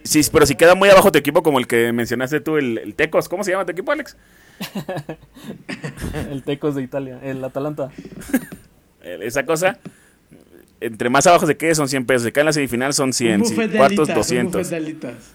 sí, 0.04 0.20
pero 0.30 0.44
si 0.44 0.56
queda 0.56 0.74
muy 0.74 0.90
abajo 0.90 1.10
tu 1.10 1.16
equipo, 1.18 1.42
como 1.42 1.58
el 1.58 1.66
que 1.66 1.90
mencionaste 1.94 2.40
tú, 2.40 2.58
el, 2.58 2.76
el 2.76 2.94
Tecos. 2.94 3.30
¿Cómo 3.30 3.44
se 3.44 3.52
llama 3.52 3.64
tu 3.64 3.72
equipo, 3.72 3.92
Alex? 3.92 4.14
El 6.30 6.42
Tecos 6.42 6.74
de 6.74 6.82
Italia. 6.82 7.18
El 7.22 7.42
Atalanta. 7.42 7.90
Esa 9.02 9.46
cosa. 9.46 9.78
Entre 10.82 11.08
más 11.08 11.26
abajo 11.26 11.46
se 11.46 11.56
quede 11.56 11.74
son 11.74 11.88
100 11.88 12.04
pesos. 12.04 12.24
Si 12.24 12.32
cae 12.32 12.42
en 12.42 12.46
la 12.46 12.52
semifinal 12.52 12.92
son 12.92 13.14
100. 13.14 13.40
un 13.40 13.46
si 13.46 13.54
buffet 13.54 13.70
de 13.70 13.78
cuartos 13.78 14.10
alitas, 14.10 14.30
un 14.30 14.50
200. 14.50 14.52
buffet 14.60 14.70
de 14.70 14.76
alitas. 14.76 15.34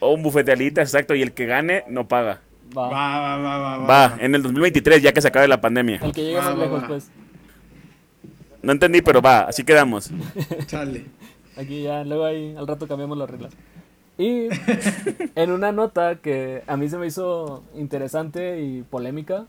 O 0.00 0.14
un 0.14 0.22
buffet 0.22 0.46
de 0.46 0.52
alitas, 0.52 0.88
exacto. 0.88 1.14
Y 1.14 1.20
el 1.20 1.32
que 1.32 1.44
gane 1.44 1.84
no 1.88 2.08
paga. 2.08 2.40
Va. 2.76 2.88
Va, 2.88 3.20
va, 3.20 3.36
va, 3.38 3.58
va. 3.58 3.78
va. 3.78 3.86
Va, 3.86 4.16
en 4.20 4.34
el 4.34 4.42
2023, 4.42 5.02
ya 5.02 5.12
que 5.12 5.20
se 5.20 5.28
acabe 5.28 5.48
la 5.48 5.60
pandemia. 5.60 6.00
El 6.02 6.12
que 6.12 6.22
llegue 6.22 6.36
Va, 6.38 6.42
más 6.44 6.58
va, 6.58 6.62
lejos, 6.64 6.82
va. 6.82 6.88
pues. 6.88 7.10
No 8.62 8.72
entendí, 8.72 9.02
pero 9.02 9.20
va, 9.20 9.40
así 9.40 9.64
quedamos. 9.64 10.10
Chale. 10.66 11.06
Aquí 11.56 11.82
ya, 11.82 12.04
luego 12.04 12.24
ahí 12.24 12.54
al 12.56 12.66
rato 12.66 12.86
cambiamos 12.86 13.18
las 13.18 13.28
reglas. 13.28 13.52
Y 14.18 14.48
en 15.34 15.50
una 15.50 15.72
nota 15.72 16.16
que 16.16 16.62
a 16.66 16.76
mí 16.76 16.88
se 16.88 16.98
me 16.98 17.06
hizo 17.06 17.62
interesante 17.74 18.62
y 18.62 18.82
polémica, 18.82 19.46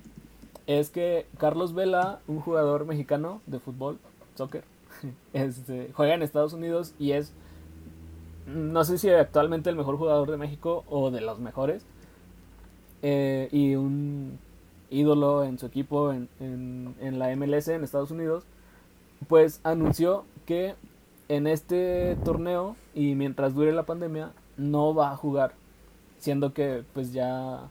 es 0.68 0.90
que 0.90 1.26
Carlos 1.38 1.74
Vela, 1.74 2.20
un 2.28 2.40
jugador 2.40 2.86
mexicano 2.86 3.42
de 3.46 3.60
fútbol, 3.60 4.00
soccer, 4.36 4.64
este, 5.34 5.92
juega 5.94 6.14
en 6.14 6.24
Estados 6.24 6.54
Unidos 6.54 6.94
y 6.98 7.12
es, 7.12 7.34
no 8.48 8.84
sé 8.84 8.98
si 8.98 9.10
actualmente 9.10 9.70
el 9.70 9.76
mejor 9.76 9.98
jugador 9.98 10.32
de 10.32 10.38
México 10.38 10.84
o 10.90 11.12
de 11.12 11.22
los 11.22 11.40
mejores, 11.40 11.86
eh, 13.04 13.50
y 13.52 13.76
un 13.76 14.40
ídolo 14.90 15.44
en 15.44 15.60
su 15.60 15.68
equipo 15.68 16.12
en, 16.12 16.28
en, 16.40 16.96
en 17.00 17.20
la 17.20 17.36
MLS 17.36 17.68
en 17.68 17.84
Estados 17.84 18.10
Unidos, 18.10 18.44
pues 19.28 19.60
anunció 19.64 20.26
que 20.46 20.76
en 21.30 21.48
este 21.48 22.18
torneo 22.24 22.76
y 22.94 23.16
mientras 23.16 23.54
dure 23.54 23.72
la 23.72 23.84
pandemia 23.84 24.32
no 24.58 24.94
va 24.94 25.12
a 25.12 25.18
jugar 25.18 25.54
siendo 26.20 26.54
que 26.54 26.84
pues 26.94 27.14
ya 27.14 27.62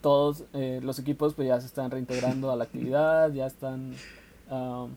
todos 0.00 0.44
eh, 0.52 0.80
los 0.82 0.98
equipos 0.98 1.34
pues 1.34 1.48
ya 1.48 1.60
se 1.60 1.66
están 1.66 1.90
reintegrando 1.90 2.50
a 2.50 2.56
la 2.56 2.64
actividad 2.68 3.32
ya 3.32 3.46
están 3.46 3.94
um, 4.50 4.90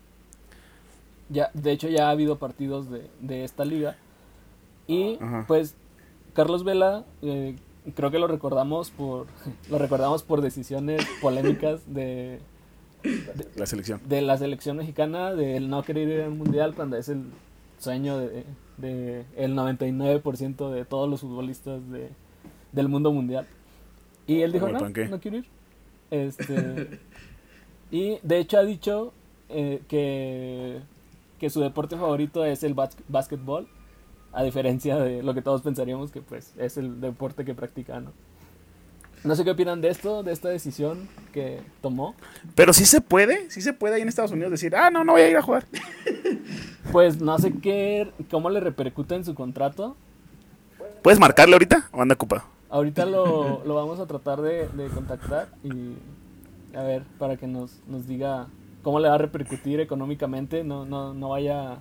ya 1.29 1.51
de 1.53 1.71
hecho 1.71 1.87
ya 1.87 2.07
ha 2.07 2.11
habido 2.11 2.37
partidos 2.37 2.89
de, 2.89 3.09
de 3.21 3.43
esta 3.43 3.65
liga 3.65 3.95
y 4.87 5.17
Ajá. 5.21 5.45
pues 5.47 5.75
Carlos 6.33 6.63
Vela 6.63 7.05
eh, 7.21 7.55
creo 7.95 8.11
que 8.11 8.19
lo 8.19 8.27
recordamos 8.27 8.89
por 8.91 9.27
lo 9.69 9.77
recordamos 9.77 10.23
por 10.23 10.41
decisiones 10.41 11.05
polémicas 11.21 11.81
de 11.93 12.39
La 13.55 13.65
selección. 13.65 14.01
de 14.07 14.21
la 14.21 14.37
selección 14.37 14.77
mexicana 14.77 15.33
del 15.33 15.69
no 15.69 15.83
querer 15.83 16.07
ir 16.09 16.21
al 16.21 16.31
mundial 16.31 16.73
cuando 16.75 16.97
es 16.97 17.09
el 17.09 17.23
sueño 17.79 18.17
de, 18.17 18.43
de 18.77 19.25
el 19.37 19.55
99% 19.55 20.69
de 20.71 20.85
todos 20.85 21.09
los 21.09 21.21
futbolistas 21.21 21.89
de, 21.91 22.09
del 22.73 22.89
mundo 22.89 23.11
mundial. 23.13 23.47
Y 24.27 24.41
él 24.41 24.51
dijo, 24.51 24.67
no, 24.69 24.79
panqué". 24.79 25.07
no 25.07 25.19
quiero 25.19 25.37
ir. 25.37 25.45
Este, 26.11 26.99
y 27.91 28.17
de 28.21 28.39
hecho 28.39 28.57
ha 28.57 28.63
dicho 28.63 29.13
eh, 29.49 29.81
que, 29.87 30.79
que 31.39 31.49
su 31.49 31.61
deporte 31.61 31.95
favorito 31.95 32.43
es 32.45 32.63
el 32.63 32.75
bas- 32.75 32.97
básquetbol, 33.07 33.67
a 34.31 34.43
diferencia 34.43 34.97
de 34.97 35.23
lo 35.23 35.33
que 35.33 35.41
todos 35.41 35.61
pensaríamos 35.61 36.11
que 36.11 36.21
pues 36.21 36.53
es 36.57 36.77
el 36.77 37.01
deporte 37.01 37.45
que 37.45 37.55
practica, 37.55 37.99
¿no? 37.99 38.11
No 39.23 39.35
sé 39.35 39.43
qué 39.43 39.51
opinan 39.51 39.81
de 39.81 39.89
esto, 39.89 40.23
de 40.23 40.31
esta 40.31 40.47
decisión 40.47 41.09
que 41.33 41.59
tomó. 41.81 42.15
Pero 42.55 42.71
sí 42.71 42.85
se 42.85 43.01
puede, 43.01 43.49
sí 43.51 43.61
se 43.61 43.73
puede 43.73 43.95
ahí 43.95 44.01
en 44.01 44.07
Estados 44.07 44.31
Unidos 44.31 44.51
decir, 44.51 44.75
ah, 44.77 44.89
no, 44.89 45.03
no 45.03 45.11
voy 45.13 45.21
a 45.21 45.29
ir 45.29 45.37
a 45.37 45.41
jugar. 45.41 45.65
Pues 46.91 47.21
no 47.21 47.37
sé 47.37 47.53
qué, 47.61 48.11
cómo 48.31 48.49
le 48.49 48.59
repercute 48.59 49.13
en 49.13 49.23
su 49.23 49.35
contrato. 49.35 49.95
¿Puedes 51.03 51.19
marcarle 51.19 51.53
ahorita 51.53 51.87
o 51.91 52.01
anda 52.01 52.15
ocupado? 52.15 52.41
Ahorita 52.67 53.05
lo, 53.05 53.63
lo 53.65 53.75
vamos 53.75 53.99
a 53.99 54.07
tratar 54.07 54.41
de, 54.41 54.67
de 54.69 54.87
contactar 54.87 55.49
y 55.63 55.93
a 56.75 56.81
ver, 56.81 57.03
para 57.19 57.37
que 57.37 57.45
nos, 57.45 57.79
nos 57.87 58.07
diga 58.07 58.47
cómo 58.81 58.99
le 58.99 59.09
va 59.09 59.15
a 59.15 59.17
repercutir 59.19 59.79
económicamente, 59.79 60.63
no, 60.63 60.85
no, 60.85 61.13
no 61.13 61.29
vaya 61.29 61.77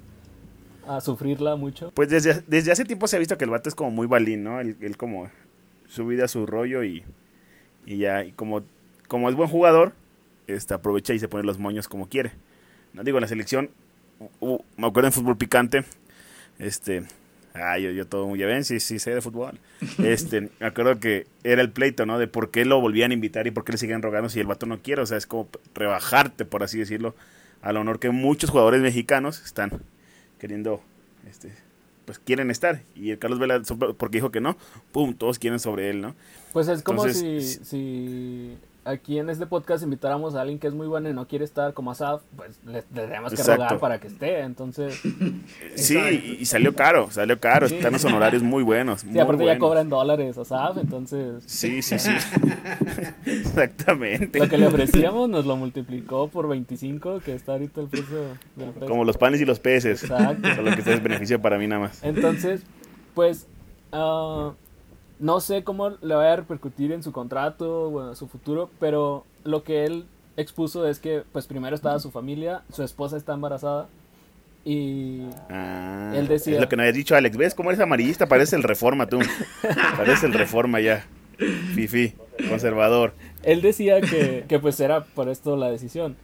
a 0.89 1.01
sufrirla 1.01 1.57
mucho. 1.57 1.93
Pues 1.95 2.09
desde, 2.09 2.43
desde 2.47 2.73
hace 2.73 2.85
tiempo 2.85 3.07
se 3.07 3.17
ha 3.17 3.19
visto 3.19 3.37
que 3.37 3.45
el 3.45 3.51
vato 3.51 3.69
es 3.69 3.75
como 3.75 3.91
muy 3.91 4.07
balín, 4.07 4.43
¿no? 4.43 4.61
Él, 4.61 4.77
él 4.81 4.97
como 4.97 5.31
su 5.87 6.07
vida, 6.07 6.29
su 6.29 6.47
rollo 6.47 6.83
y, 6.83 7.05
y 7.87 7.99
ya, 7.99 8.25
y 8.25 8.33
como, 8.33 8.63
como 9.07 9.29
es 9.29 9.35
buen 9.35 9.49
jugador, 9.49 9.93
este, 10.47 10.75
aprovecha 10.75 11.15
y 11.15 11.19
se 11.19 11.29
pone 11.29 11.45
los 11.45 11.59
moños 11.59 11.89
como 11.89 12.09
quiere. 12.09 12.33
No 12.95 13.05
digo, 13.05 13.19
en 13.19 13.23
la 13.23 13.29
selección, 13.29 13.71
uh, 14.41 14.59
me 14.77 14.87
acuerdo 14.87 15.09
en 15.09 15.13
fútbol 15.13 15.37
picante, 15.37 15.85
este, 16.59 17.05
ah, 17.55 17.79
yo, 17.79 17.91
yo 17.91 18.07
todo, 18.07 18.35
ya 18.35 18.47
ven, 18.47 18.65
sí, 18.65 18.81
sí 18.81 18.99
sé 18.99 19.15
de 19.15 19.21
fútbol. 19.21 19.59
Este, 19.99 20.49
me 20.59 20.67
acuerdo 20.67 20.99
que 21.01 21.27
era 21.45 21.61
el 21.61 21.71
pleito, 21.71 22.07
¿no? 22.07 22.19
De 22.19 22.29
por 22.29 22.51
qué 22.51 22.65
lo 22.65 22.81
volvían 22.81 23.11
a 23.11 23.15
invitar 23.15 23.47
y 23.47 23.51
por 23.51 23.65
qué 23.65 23.73
le 23.73 23.79
siguen 23.79 24.03
rogando 24.03 24.29
si 24.29 24.41
el 24.41 24.47
vato 24.47 24.67
no 24.67 24.81
quiere, 24.81 25.03
o 25.03 25.07
sea, 25.07 25.19
es 25.19 25.27
como 25.27 25.49
rebajarte, 25.75 26.45
por 26.45 26.63
así 26.63 26.79
decirlo, 26.79 27.15
al 27.61 27.77
honor 27.77 27.99
que 27.99 28.11
muchos 28.11 28.51
jugadores 28.51 28.81
mexicanos 28.81 29.45
están 29.45 29.83
queriendo, 30.39 30.81
este, 31.29 31.53
pues 32.05 32.19
quieren 32.19 32.51
estar. 32.51 32.83
Y 32.95 33.11
el 33.11 33.19
Carlos 33.19 33.39
Vela, 33.39 33.61
porque 33.97 34.19
dijo 34.19 34.31
que 34.31 34.41
no, 34.41 34.57
pum, 34.93 35.15
todos 35.15 35.39
quieren 35.39 35.59
sobre 35.59 35.91
él, 35.91 36.01
¿no? 36.01 36.15
Pues 36.53 36.69
es 36.69 36.83
como 36.83 37.05
Entonces, 37.05 37.61
si, 37.63 37.65
si 37.65 38.59
aquí 38.89 39.19
en 39.19 39.29
este 39.31 39.47
podcast 39.47 39.83
invitáramos 39.83 40.35
a 40.35 40.41
alguien 40.41 40.59
que 40.59 40.67
es 40.67 40.73
muy 40.75 40.87
bueno 40.87 41.09
y 41.11 41.13
no 41.13 41.27
quiere 41.29 41.45
estar 41.45 41.75
como 41.75 41.91
Asaf, 41.91 42.23
pues 42.37 42.59
le, 42.65 42.73
le 42.73 42.83
tenemos 43.07 43.31
que 43.33 43.41
Exacto. 43.41 43.63
rogar 43.65 43.79
para 43.79 44.01
que 44.01 44.09
esté. 44.09 44.41
Entonces, 44.41 45.01
Sí, 45.77 45.97
y, 45.99 46.39
y 46.41 46.45
salió 46.47 46.75
caro, 46.75 47.11
salió 47.11 47.39
caro, 47.39 47.69
Sí. 47.69 47.77
están 47.77 47.93
los 47.93 48.05
honorarios 48.05 48.43
muy 48.43 48.63
buenos. 48.63 49.03
sí, 49.03 49.09
muy 49.09 49.21
aparte 49.21 49.43
ya 49.45 49.51
buenos. 49.53 49.61
cobran 49.69 49.89
dólares 49.89 50.39
Asaf, 50.39 50.79
entonces 50.79 51.43
Sí, 51.47 51.83
sí, 51.83 51.99
sí. 51.99 52.11
Exactamente. 53.27 54.39
lo 54.39 54.49
que 54.49 54.59
le 54.59 54.67
ofrecíamos 54.67 55.29
nos 55.29 55.47
lo 55.47 55.57
multiplicó 55.57 56.29
por 56.29 56.49
25, 56.49 57.21
que 57.21 57.35
está 57.35 57.53
ahorita 57.53 57.81
el 57.81 57.89
precio 57.89 58.17
del 58.57 58.71
precio. 58.71 58.87
Como 58.89 59.05
los 59.05 59.17
panes 59.17 59.41
y 59.41 59.45
los 59.45 59.59
peces. 59.61 60.03
Exacto. 60.03 60.49
Solo 60.55 60.71
que 60.73 60.79
este 60.81 60.95
es 60.95 61.03
beneficio 61.03 61.41
para 61.41 61.59
mí 61.59 61.67
nada 61.67 61.83
más. 61.83 62.03
Entonces, 62.03 62.63
pues, 63.15 63.47
ah, 63.93 64.53
no 65.21 65.41
sé 65.41 65.65
cómo 65.65 65.91
le 65.91 66.15
vaya 66.15 66.33
a 66.33 66.37
repercutir 66.37 66.93
en 66.93 67.03
su 67.03 67.13
contrato 67.13 67.89
o 67.89 68.09
en 68.11 68.17
su 68.17 68.29
futuro, 68.29 68.71
pero 68.81 69.25
lo 69.45 69.63
que 69.65 69.85
él 69.85 70.07
expuso 70.37 70.87
es 70.87 71.01
que, 71.01 71.25
pues, 71.33 71.47
primero 71.47 71.75
estaba 71.75 71.99
su 71.99 72.11
familia, 72.11 72.63
su 72.73 72.83
esposa 72.83 73.17
está 73.17 73.35
embarazada 73.35 73.89
y 74.65 75.23
Ah, 75.51 76.13
Él 76.15 76.29
decía- 76.29 76.55
Es 76.57 76.61
lo 76.61 76.69
que 76.69 76.77
no 76.77 76.83
habías 76.83 76.95
dicho, 76.97 77.17
Alex. 77.17 77.37
¿Ves 77.37 77.55
cómo 77.55 77.71
eres 77.71 77.81
amarillista? 77.81 78.27
Parece 78.27 78.55
el 78.57 78.63
Reforma, 78.63 79.07
tú. 79.09 79.19
Parece 79.97 80.27
el 80.27 80.33
Reforma 80.35 80.81
ya. 80.81 81.07
Fifi, 81.75 82.15
conservador. 82.49 83.13
él 83.45 83.63
decía 83.63 84.01
que, 84.01 84.45
que, 84.49 84.59
pues 84.59 84.79
era 84.81 85.05
por 85.05 85.29
esto 85.29 85.57
la 85.57 85.71
decisión. 85.71 86.17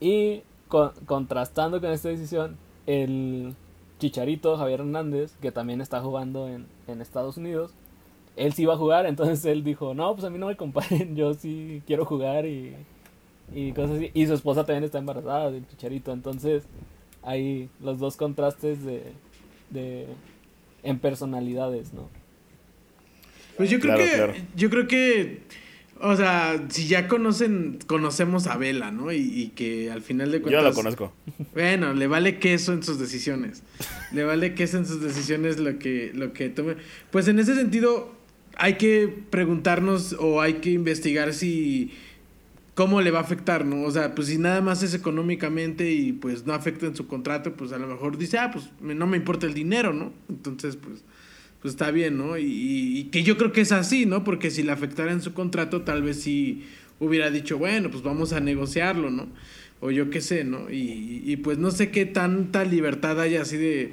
Y 0.00 0.42
con- 0.68 0.92
contrastando 1.06 1.80
con 1.80 1.90
esta 1.90 2.08
decisión, 2.10 2.56
el 2.86 3.54
Chicharito 3.98 4.56
Javier 4.56 4.80
Hernández, 4.80 5.32
que 5.40 5.50
también 5.50 5.80
está 5.80 6.00
jugando 6.00 6.46
en, 6.48 6.66
en 6.86 7.00
Estados 7.00 7.36
Unidos, 7.38 7.72
él 8.38 8.52
sí 8.54 8.62
iba 8.62 8.74
a 8.74 8.78
jugar, 8.78 9.06
entonces 9.06 9.44
él 9.44 9.64
dijo, 9.64 9.94
no, 9.94 10.14
pues 10.14 10.24
a 10.24 10.30
mí 10.30 10.38
no 10.38 10.46
me 10.46 10.56
comparen, 10.56 11.16
yo 11.16 11.34
sí 11.34 11.82
quiero 11.86 12.04
jugar 12.04 12.46
y, 12.46 12.72
y 13.54 13.72
cosas 13.72 13.96
así. 13.96 14.10
Y 14.14 14.26
su 14.26 14.34
esposa 14.34 14.64
también 14.64 14.84
está 14.84 14.98
embarazada 14.98 15.50
del 15.50 15.66
chicharito. 15.68 16.12
Entonces, 16.12 16.64
hay 17.22 17.68
los 17.82 17.98
dos 17.98 18.16
contrastes 18.16 18.84
de, 18.84 19.02
de 19.70 20.06
en 20.82 20.98
personalidades, 20.98 21.92
¿no? 21.92 22.08
Pues 23.56 23.70
yo 23.70 23.80
creo 23.80 23.96
Claro, 23.96 24.10
que, 24.10 24.16
claro. 24.16 24.34
yo 24.54 24.70
creo 24.70 24.86
que, 24.86 25.40
o 26.00 26.14
sea, 26.14 26.64
si 26.68 26.86
ya 26.86 27.08
conocen, 27.08 27.78
conocemos 27.88 28.46
a 28.46 28.56
Vela, 28.56 28.92
¿no? 28.92 29.10
Y, 29.10 29.16
y 29.18 29.48
que 29.48 29.90
al 29.90 30.00
final 30.02 30.30
de 30.30 30.38
Yo 30.38 30.42
cuentas. 30.44 30.64
lo 30.64 30.72
conozco. 30.74 31.12
Bueno, 31.54 31.92
le 31.92 32.06
vale 32.06 32.38
queso 32.38 32.72
en 32.72 32.84
sus 32.84 33.00
decisiones. 33.00 33.64
Le 34.12 34.22
vale 34.24 34.54
queso 34.54 34.78
en 34.78 34.86
sus 34.86 35.02
decisiones 35.02 35.58
lo 35.58 35.78
que, 35.80 36.12
lo 36.14 36.32
que 36.32 36.48
tome. 36.50 36.76
Pues 37.10 37.26
en 37.26 37.40
ese 37.40 37.56
sentido, 37.56 38.12
hay 38.58 38.74
que 38.74 39.08
preguntarnos 39.30 40.14
o 40.18 40.40
hay 40.40 40.54
que 40.54 40.70
investigar 40.70 41.32
si 41.32 41.92
cómo 42.74 43.00
le 43.00 43.10
va 43.10 43.18
a 43.18 43.22
afectar, 43.22 43.64
¿no? 43.64 43.82
O 43.82 43.90
sea, 43.90 44.14
pues 44.14 44.28
si 44.28 44.38
nada 44.38 44.60
más 44.60 44.82
es 44.82 44.94
económicamente 44.94 45.90
y 45.92 46.12
pues 46.12 46.46
no 46.46 46.54
afecta 46.54 46.86
en 46.86 46.94
su 46.94 47.06
contrato, 47.08 47.54
pues 47.54 47.72
a 47.72 47.78
lo 47.78 47.86
mejor 47.88 48.18
dice, 48.18 48.38
ah, 48.38 48.50
pues 48.52 48.66
no 48.80 49.06
me 49.06 49.16
importa 49.16 49.46
el 49.46 49.54
dinero, 49.54 49.92
¿no? 49.92 50.12
Entonces, 50.28 50.76
pues, 50.76 51.02
pues 51.60 51.74
está 51.74 51.90
bien, 51.90 52.16
¿no? 52.18 52.38
Y, 52.38 52.44
y- 52.44 52.98
y 53.00 53.04
que 53.04 53.24
yo 53.24 53.36
creo 53.36 53.50
que 53.52 53.62
es 53.62 53.72
así, 53.72 54.06
¿no? 54.06 54.22
Porque 54.22 54.50
si 54.52 54.62
le 54.62 54.70
afectara 54.72 55.10
en 55.12 55.22
su 55.22 55.34
contrato, 55.34 55.82
tal 55.82 56.02
vez 56.02 56.20
sí 56.22 56.62
hubiera 57.00 57.30
dicho, 57.30 57.58
bueno, 57.58 57.90
pues 57.90 58.02
vamos 58.04 58.32
a 58.32 58.38
negociarlo, 58.40 59.10
¿no? 59.10 59.26
O 59.80 59.90
yo 59.90 60.10
qué 60.10 60.20
sé, 60.20 60.44
¿no? 60.44 60.70
Y, 60.70 61.22
y 61.26 61.36
pues 61.36 61.58
no 61.58 61.70
sé 61.72 61.90
qué 61.90 62.06
tanta 62.06 62.64
libertad 62.64 63.20
hay 63.20 63.36
así 63.36 63.56
de, 63.56 63.92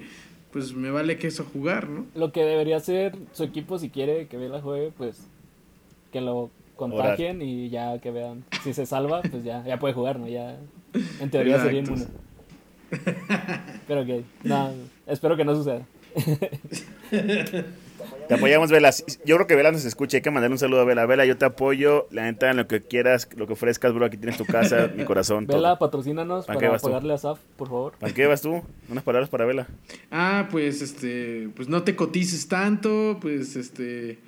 pues 0.55 0.73
me 0.73 0.89
vale 0.89 1.17
que 1.17 1.27
eso 1.27 1.43
jugar, 1.51 1.89
¿no? 1.89 2.05
Lo 2.15 2.31
que 2.31 2.45
debería 2.45 2.77
hacer 2.77 3.17
su 3.33 3.43
equipo 3.43 3.77
si 3.77 3.89
quiere 3.89 4.27
que 4.27 4.37
Vela 4.37 4.61
juegue, 4.61 4.89
pues 4.97 5.27
que 6.13 6.21
lo 6.21 6.49
contagien 6.77 7.41
y 7.41 7.69
ya 7.69 7.99
que 7.99 8.09
vean. 8.09 8.45
Si 8.63 8.73
se 8.73 8.85
salva, 8.85 9.21
pues 9.21 9.43
ya, 9.43 9.65
ya 9.65 9.79
puede 9.79 9.93
jugar, 9.93 10.17
¿no? 10.17 10.29
Ya 10.29 10.57
en 11.19 11.29
teoría 11.29 11.61
sería 11.61 11.81
inmune. 11.81 12.05
Pero 13.85 14.05
que, 14.05 14.23
no, 14.45 14.71
espero 15.07 15.35
que 15.35 15.43
no 15.43 15.55
suceda. 15.55 15.85
Te 18.27 18.33
apoyamos, 18.35 18.71
Vela. 18.71 18.91
Yo 19.25 19.35
creo 19.35 19.47
que 19.47 19.55
Vela 19.55 19.71
nos 19.71 19.85
escucha. 19.85 20.17
Hay 20.17 20.21
que 20.21 20.31
mandarle 20.31 20.53
un 20.53 20.59
saludo 20.59 20.81
a 20.81 20.85
Vela. 20.85 21.05
Vela, 21.05 21.25
yo 21.25 21.37
te 21.37 21.45
apoyo. 21.45 22.07
La 22.11 22.23
neta, 22.23 22.49
en 22.51 22.57
lo 22.57 22.67
que 22.67 22.81
quieras, 22.81 23.27
lo 23.35 23.47
que 23.47 23.53
ofrezcas, 23.53 23.93
bro. 23.93 24.05
Aquí 24.05 24.17
tienes 24.17 24.37
tu 24.37 24.45
casa, 24.45 24.89
mi 24.95 25.03
corazón. 25.05 25.45
todo. 25.47 25.57
Vela, 25.57 25.77
patrocínanos 25.79 26.45
¿Para 26.45 26.59
para 26.59 26.71
vas 26.71 26.81
tú? 26.81 26.87
pagarle 26.89 27.13
a 27.13 27.17
SAF, 27.17 27.39
por 27.57 27.67
favor. 27.67 27.93
¿Para 27.99 28.13
qué 28.13 28.25
vas 28.27 28.41
tú? 28.41 28.63
Unas 28.89 29.03
palabras 29.03 29.29
para 29.29 29.45
Vela. 29.45 29.67
Ah, 30.11 30.47
pues 30.51 30.81
este, 30.81 31.49
pues 31.55 31.67
no 31.69 31.83
te 31.83 31.95
cotices 31.95 32.47
tanto, 32.47 33.17
pues 33.21 33.55
este, 33.55 34.19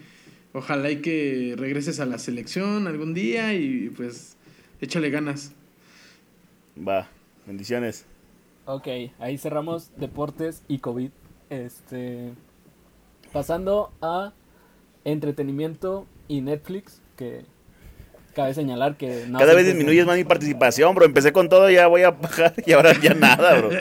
ojalá 0.53 0.91
y 0.91 0.97
que 1.01 1.55
regreses 1.57 1.99
a 1.99 2.05
la 2.05 2.17
selección 2.19 2.87
algún 2.87 3.13
día 3.13 3.53
y 3.53 3.89
pues 3.89 4.35
échale 4.81 5.09
ganas. 5.09 5.53
Va. 6.77 7.07
Bendiciones. 7.45 8.05
Ok, 8.65 8.87
ahí 9.19 9.37
cerramos 9.37 9.91
deportes 9.95 10.61
y 10.67 10.79
COVID. 10.79 11.09
Este. 11.49 12.33
Pasando 13.31 13.91
a 14.01 14.33
entretenimiento 15.03 16.05
y 16.27 16.41
Netflix, 16.41 17.01
que 17.15 17.45
cabe 18.37 18.53
señalar 18.53 18.97
que 18.97 19.25
no 19.27 19.39
Cada 19.39 19.55
vez 19.55 19.65
disminuyes 19.65 20.05
más 20.05 20.15
mi 20.15 20.23
participación, 20.23 20.93
bro. 20.93 21.05
Empecé 21.05 21.31
con 21.31 21.49
todo, 21.49 21.69
ya 21.71 21.87
voy 21.87 22.03
a 22.03 22.11
bajar 22.11 22.53
y 22.65 22.71
ahora 22.71 22.93
ya 23.01 23.13
nada, 23.13 23.59
bro. 23.59 23.69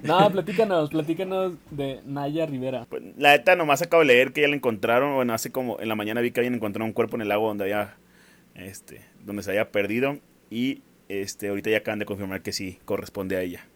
No, 0.00 0.30
platícanos, 0.30 0.90
platícanos 0.90 1.54
de 1.72 2.00
Naya 2.04 2.46
Rivera. 2.46 2.86
Pues, 2.88 3.02
la 3.16 3.30
neta, 3.30 3.56
nomás 3.56 3.82
acabo 3.82 4.00
de 4.02 4.06
leer 4.06 4.32
que 4.32 4.42
ya 4.42 4.48
la 4.48 4.54
encontraron. 4.54 5.16
Bueno, 5.16 5.34
hace 5.34 5.50
como 5.50 5.80
en 5.80 5.88
la 5.88 5.96
mañana 5.96 6.20
vi 6.20 6.30
que 6.30 6.38
habían 6.38 6.54
encontrado 6.54 6.86
un 6.86 6.92
cuerpo 6.92 7.16
en 7.16 7.22
el 7.22 7.28
lago 7.28 7.48
donde 7.48 7.64
había, 7.64 7.96
este, 8.54 9.00
donde 9.24 9.42
se 9.42 9.50
había 9.50 9.72
perdido. 9.72 10.18
Y 10.50 10.82
este, 11.08 11.48
ahorita 11.48 11.70
ya 11.70 11.78
acaban 11.78 11.98
de 11.98 12.04
confirmar 12.04 12.42
que 12.42 12.52
sí 12.52 12.78
corresponde 12.84 13.36
a 13.36 13.42
ella. 13.42 13.66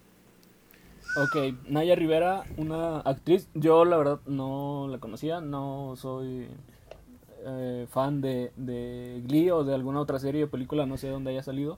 Ok, 1.14 1.36
Naya 1.68 1.94
Rivera, 1.94 2.44
una 2.56 3.00
actriz. 3.00 3.48
Yo 3.54 3.84
la 3.84 3.96
verdad 3.98 4.20
no 4.26 4.88
la 4.88 4.98
conocía, 4.98 5.40
no 5.40 5.94
soy 5.96 6.48
eh, 7.44 7.86
fan 7.90 8.20
de, 8.22 8.52
de 8.56 9.22
Glee 9.26 9.50
o 9.50 9.62
de 9.64 9.74
alguna 9.74 10.00
otra 10.00 10.18
serie 10.18 10.44
o 10.44 10.50
película, 10.50 10.86
no 10.86 10.96
sé 10.96 11.08
dónde 11.08 11.30
haya 11.30 11.42
salido. 11.42 11.76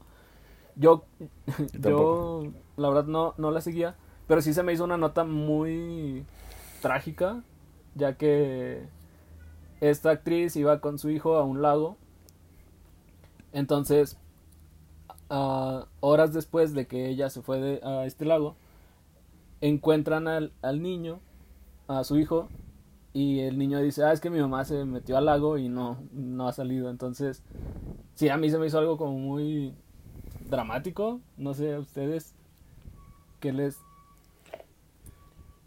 Yo, 0.77 1.05
yo 1.83 2.45
la 2.77 2.89
verdad 2.89 3.07
no, 3.07 3.35
no 3.37 3.51
la 3.51 3.61
seguía, 3.61 3.97
pero 4.29 4.41
sí 4.41 4.55
se 4.55 4.63
me 4.63 4.73
hizo 4.73 4.85
una 4.85 4.99
nota 4.99 5.25
muy 5.25 6.25
trágica, 6.81 7.43
ya 7.97 8.15
que 8.17 8.85
esta 9.81 10.11
actriz 10.11 10.55
iba 10.55 10.81
con 10.81 10.99
su 10.99 11.11
hijo 11.11 11.37
a 11.37 11.43
un 11.43 11.61
lago. 11.61 11.97
Entonces, 13.53 14.17
ah, 15.29 15.87
horas 16.01 16.33
después 16.33 16.73
de 16.73 16.87
que 16.87 17.09
ella 17.09 17.31
se 17.31 17.43
fue 17.43 17.61
de- 17.61 17.81
a 17.85 18.05
este 18.07 18.25
lago, 18.25 18.57
encuentran 19.69 20.29
al, 20.29 20.53
al 20.63 20.83
niño, 20.83 21.21
a 21.89 22.05
su 22.05 22.19
hijo, 22.19 22.49
y 23.15 23.41
el 23.41 23.59
niño 23.59 23.81
dice, 23.81 24.03
ah, 24.03 24.13
es 24.13 24.21
que 24.21 24.29
mi 24.29 24.41
mamá 24.41 24.65
se 24.65 24.85
metió 24.85 25.17
al 25.17 25.27
lago 25.27 25.57
y 25.57 25.69
no, 25.69 26.03
no 26.13 26.49
ha 26.49 26.53
salido. 26.53 26.91
Entonces, 26.91 27.45
sí, 28.17 28.29
a 28.29 28.37
mí 28.37 28.51
se 28.51 28.59
me 28.59 28.67
hizo 28.67 28.79
algo 28.79 28.99
como 28.99 29.17
muy 29.17 29.73
dramático. 30.51 31.21
No 31.37 31.55
sé 31.55 31.75
a 31.75 31.79
ustedes 31.79 32.35
qué 33.39 33.53
les 33.53 33.79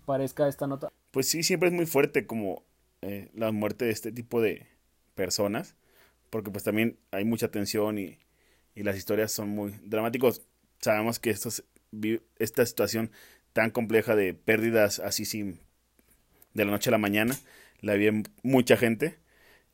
parezca 0.05 0.49
esta 0.49 0.67
nota. 0.67 0.89
Pues 1.11 1.29
sí, 1.29 1.41
siempre 1.41 1.69
es 1.69 1.73
muy 1.73 1.85
fuerte 1.85 2.27
como 2.27 2.63
eh, 3.01 3.29
la 3.33 3.53
muerte 3.53 3.85
de 3.85 3.91
este 3.91 4.11
tipo 4.11 4.41
de 4.41 4.67
personas, 5.15 5.75
porque 6.29 6.51
pues 6.51 6.65
también 6.65 6.99
hay 7.11 7.23
mucha 7.23 7.49
tensión 7.49 7.97
y, 7.97 8.19
y 8.75 8.83
las 8.83 8.97
historias 8.97 9.31
son 9.31 9.47
muy 9.47 9.71
dramáticos. 9.85 10.41
Sabemos 10.79 11.17
que 11.17 11.29
estos, 11.29 11.63
esta 12.39 12.65
situación 12.65 13.09
tan 13.57 13.71
compleja 13.71 14.15
de 14.15 14.35
pérdidas 14.35 14.99
así 14.99 15.25
sin 15.25 15.59
de 16.53 16.63
la 16.63 16.69
noche 16.69 16.89
a 16.89 16.91
la 16.91 16.99
mañana 16.99 17.35
la 17.81 17.95
vive 17.95 18.21
mucha 18.43 18.77
gente, 18.77 19.17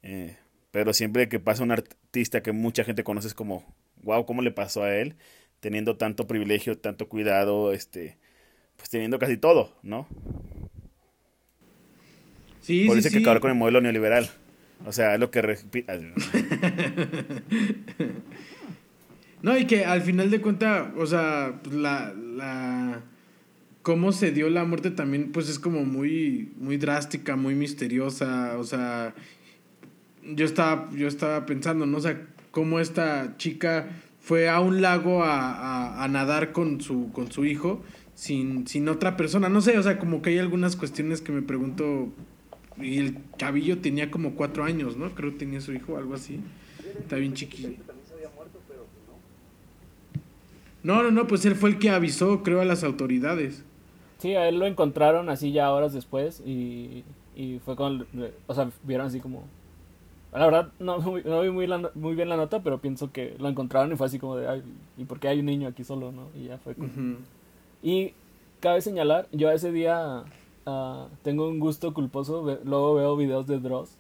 eh, 0.04 0.38
pero 0.72 0.94
siempre 0.94 1.28
que 1.28 1.42
pasa 1.42 1.64
un 1.64 1.72
artista 1.72 2.42
que 2.42 2.54
mucha 2.54 2.86
gente 2.86 3.04
conoce 3.04 3.28
es 3.28 3.34
como, 3.34 3.76
wow, 4.04 4.26
¿cómo 4.26 4.42
le 4.42 4.52
pasó 4.52 4.84
a 4.84 4.96
él? 4.96 5.18
Teniendo 5.60 5.98
tanto 5.98 6.28
privilegio, 6.28 6.78
tanto 6.78 7.10
cuidado, 7.10 7.74
este, 7.74 8.18
pues 8.78 8.90
teniendo 8.90 9.20
casi 9.20 9.36
todo, 9.36 9.78
¿no? 9.84 10.08
Sí, 12.62 12.86
Por 12.86 12.96
sí, 12.96 13.00
eso 13.00 13.10
sí. 13.10 13.18
que 13.18 13.22
acabar 13.22 13.42
con 13.42 13.52
el 13.52 13.58
modelo 13.58 13.82
neoliberal. 13.82 14.30
O 14.86 14.94
sea, 14.94 15.16
es 15.16 15.20
lo 15.20 15.30
que... 15.30 15.42
No, 19.44 19.58
y 19.58 19.66
que 19.66 19.84
al 19.84 20.02
final 20.02 20.32
de 20.32 20.40
cuentas, 20.40 20.88
o 20.98 21.06
sea, 21.06 21.60
pues, 21.62 21.76
la, 21.76 22.14
la, 22.14 22.93
cómo 23.84 24.14
se 24.14 24.32
dio 24.32 24.50
la 24.50 24.64
muerte 24.64 24.92
también, 24.92 25.32
pues 25.32 25.50
es 25.50 25.60
como 25.60 25.84
muy, 25.84 26.52
muy 26.58 26.78
drástica, 26.78 27.36
muy 27.36 27.54
misteriosa, 27.54 28.58
o 28.58 28.64
sea, 28.64 29.14
yo 30.24 30.46
estaba, 30.46 30.90
yo 30.92 31.08
estaba 31.08 31.46
pensando, 31.46 31.86
¿no? 31.86 31.98
O 31.98 32.02
sea, 32.02 32.26
cómo 32.52 32.80
esta 32.80 33.36
chica 33.38 33.90
fue 34.22 34.48
a 34.50 34.62
un 34.62 34.82
lago 34.82 35.24
a, 35.24 36.02
a, 36.02 36.08
nadar 36.08 36.54
con 36.54 36.80
su, 36.80 37.12
con 37.12 37.30
su 37.30 37.44
hijo 37.44 37.84
sin, 38.16 38.66
sin 38.68 38.88
otra 38.88 39.18
persona, 39.18 39.50
no 39.50 39.60
sé, 39.60 39.78
o 39.78 39.84
sea, 39.84 40.00
como 40.00 40.22
que 40.22 40.30
hay 40.30 40.38
algunas 40.40 40.78
cuestiones 40.78 41.22
que 41.22 41.34
me 41.34 41.42
pregunto, 41.42 42.14
y 42.82 43.00
el 43.00 43.18
chavillo 43.38 43.80
tenía 43.80 44.10
como 44.10 44.36
cuatro 44.36 44.64
años, 44.64 44.96
¿no? 44.96 45.14
Creo 45.14 45.32
que 45.32 45.40
tenía 45.40 45.60
su 45.60 45.74
hijo, 45.74 45.98
algo 45.98 46.14
así, 46.14 46.40
está 47.00 47.18
bien 47.18 47.34
chiquillo. 47.34 47.72
No, 50.84 51.02
no, 51.02 51.12
no, 51.12 51.28
pues 51.28 51.46
él 51.46 51.56
fue 51.56 51.72
el 51.72 51.80
que 51.80 51.90
avisó, 51.90 52.44
creo, 52.44 52.62
a 52.62 52.66
las 52.66 52.84
autoridades. 52.84 53.64
Sí, 54.24 54.36
a 54.36 54.48
él 54.48 54.58
lo 54.58 54.66
encontraron 54.66 55.28
así 55.30 55.52
ya 55.52 55.74
horas 55.74 55.92
después 55.92 56.42
y, 56.46 57.04
y 57.36 57.60
fue 57.60 57.76
con... 57.76 58.08
O 58.48 58.54
sea, 58.54 58.70
vieron 58.84 59.08
así 59.08 59.20
como... 59.20 59.44
La 60.32 60.46
verdad, 60.46 60.70
no, 60.80 60.98
no 61.00 61.42
vi 61.42 61.50
muy, 61.50 61.68
la- 61.68 61.92
muy 61.94 62.16
bien 62.16 62.30
la 62.30 62.38
nota, 62.38 62.62
pero 62.64 62.78
pienso 62.80 63.12
que 63.12 63.36
lo 63.38 63.50
encontraron 63.50 63.92
y 63.92 63.98
fue 63.98 64.08
así 64.08 64.20
como 64.20 64.38
de... 64.38 64.48
Ay, 64.48 64.64
¿Y 64.98 65.04
por 65.04 65.20
qué 65.20 65.28
hay 65.28 65.42
un 65.42 65.48
niño 65.48 65.68
aquí 65.68 65.84
solo, 65.84 66.14
no? 66.14 66.28
Y 66.40 66.46
ya 66.46 66.58
fue 66.58 66.74
como... 66.74 66.88
Ujú. 66.88 67.18
Y 67.82 68.14
cabe 68.62 68.80
señalar, 68.80 69.28
yo 69.34 69.52
ese 69.52 69.74
día 69.74 70.24
ah, 70.66 71.08
tengo 71.24 71.50
un 71.50 71.60
gusto 71.60 71.94
culposo, 71.94 72.46
ve- 72.46 72.60
luego 72.64 72.96
veo 72.96 73.18
videos 73.18 73.46
de 73.46 73.60
Dross. 73.60 73.98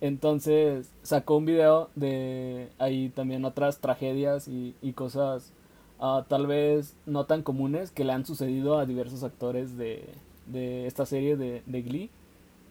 Entonces 0.00 0.92
sacó 1.02 1.36
un 1.38 1.46
video 1.46 1.90
de 1.96 2.68
ahí 2.78 3.08
también 3.08 3.44
otras 3.44 3.80
tragedias 3.80 4.46
y, 4.46 4.76
y 4.82 4.92
cosas 4.92 5.52
ah, 6.00 6.24
tal 6.28 6.46
vez 6.46 6.94
no 7.06 7.24
tan 7.24 7.42
comunes 7.42 7.90
que 7.90 8.04
le 8.04 8.12
han 8.12 8.26
sucedido 8.26 8.78
a 8.78 8.86
diversos 8.86 9.22
actores 9.22 9.76
de, 9.76 10.08
de 10.46 10.86
esta 10.86 11.06
serie 11.06 11.36
de, 11.36 11.62
de 11.66 11.82
Glee. 11.82 12.10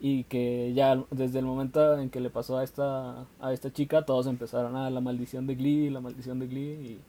Y 0.01 0.25
que 0.25 0.73
ya 0.73 1.03
desde 1.09 1.39
el 1.39 1.45
momento 1.45 1.97
en 1.97 2.09
que 2.09 2.19
le 2.19 2.29
pasó 2.29 2.57
a 2.57 2.63
esta, 2.63 3.25
a 3.39 3.53
esta 3.53 3.71
chica, 3.71 4.05
todos 4.05 4.27
empezaron 4.27 4.75
a 4.75 4.89
la 4.89 5.01
maldición 5.01 5.47
de 5.47 5.55
Glee, 5.55 5.89
la 5.89 6.01
maldición 6.01 6.39
de 6.39 6.47
Glee. 6.47 6.99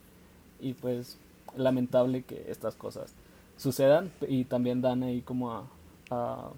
Y, 0.60 0.68
y 0.68 0.72
pues 0.74 1.18
lamentable 1.56 2.22
que 2.22 2.46
estas 2.50 2.74
cosas 2.74 3.14
sucedan 3.56 4.12
y 4.28 4.44
también 4.44 4.82
dan 4.82 5.02
ahí 5.02 5.22
como 5.22 5.52
a, 5.52 5.64
a, 6.10 6.50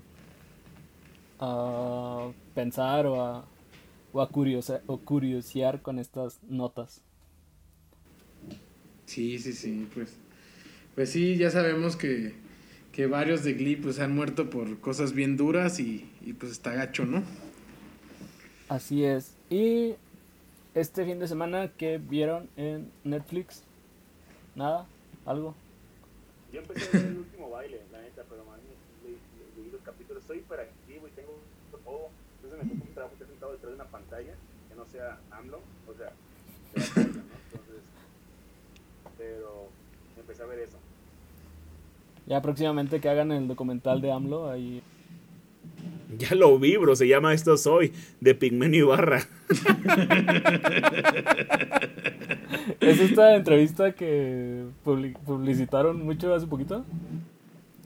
a 1.41 2.29
pensar 2.55 3.07
o 3.07 3.23
a, 3.23 3.45
o 4.13 4.21
a 4.21 4.29
o 4.87 4.97
curiosear 4.99 5.83
con 5.83 5.99
estas 5.99 6.41
notas. 6.49 7.01
Sí, 9.09 9.39
sí, 9.39 9.55
sí, 9.55 9.89
pues. 9.95 10.13
Pues 10.95 11.11
sí, 11.11 11.39
ya 11.39 11.51
sabemos 11.51 11.97
que, 11.97 12.35
que 12.93 13.07
varios 13.07 13.43
de 13.43 13.55
Glee 13.55 13.77
pues 13.77 14.01
han 14.01 14.15
muerto 14.15 14.51
por 14.51 14.81
cosas 14.81 15.15
bien 15.15 15.39
duras 15.39 15.81
y, 15.81 16.11
y 16.21 16.35
pues 16.35 16.53
está 16.53 16.75
gacho, 16.75 17.07
¿no? 17.07 17.23
Así 18.69 19.05
es. 19.05 19.35
Y 19.49 19.95
este 20.75 21.07
fin 21.07 21.19
de 21.19 21.27
semana, 21.27 21.73
¿qué 21.79 21.97
vieron 21.97 22.51
en 22.59 22.91
Netflix? 23.03 23.63
¿Nada? 24.55 24.87
¿Algo? 25.25 25.55
Yo 26.53 26.61
empecé 26.61 26.89
a 26.89 27.01
ver 27.01 27.11
el 27.11 27.17
último 27.17 27.49
baile, 27.49 27.81
la 27.91 28.03
neta, 28.03 28.25
pero 28.29 28.45
man, 28.45 28.61
leí, 29.05 29.17
leí 29.57 29.71
los 29.71 29.81
capítulos, 29.81 30.23
estoy 30.23 30.39
hiperactivo 30.39 31.09
y 31.09 31.11
tengo 31.13 31.39
todo. 31.83 32.11
Entonces 32.43 32.63
me 32.63 32.75
toca 32.75 32.89
un 32.89 32.95
trabajo 32.95 33.15
estar 33.15 33.29
sentado 33.29 33.53
detrás 33.53 33.71
de 33.71 33.75
una 33.75 33.91
pantalla 33.91 34.35
que 34.69 34.75
no 34.75 34.87
sea 34.87 35.19
AMLO, 35.31 35.61
o 35.87 35.95
sea, 35.95 36.13
de 36.75 36.81
batalla, 36.81 37.07
¿no? 37.07 37.23
Entonces, 37.53 37.83
pero 39.19 39.69
empecé 40.17 40.43
a 40.43 40.47
ver 40.47 40.61
eso. 40.61 40.79
Ya 42.27 42.41
próximamente 42.41 43.01
que 43.01 43.09
hagan 43.09 43.33
el 43.33 43.49
documental 43.49 44.01
de 44.01 44.13
AMLO 44.13 44.51
ahí. 44.51 44.83
Ya 46.19 46.35
lo 46.35 46.59
vi, 46.59 46.75
bro, 46.79 46.97
se 46.97 47.07
llama 47.07 47.35
Esto 47.35 47.59
Soy, 47.59 47.93
de 48.21 48.35
Pigmenio 48.35 48.87
Ibarra. 48.87 49.21
¿Es 52.81 53.01
esta 53.01 53.35
entrevista 53.37 53.93
que 53.93 54.65
publi- 54.85 55.17
publicitaron 55.19 56.03
mucho 56.05 56.35
hace 56.35 56.47
poquito? 56.47 56.85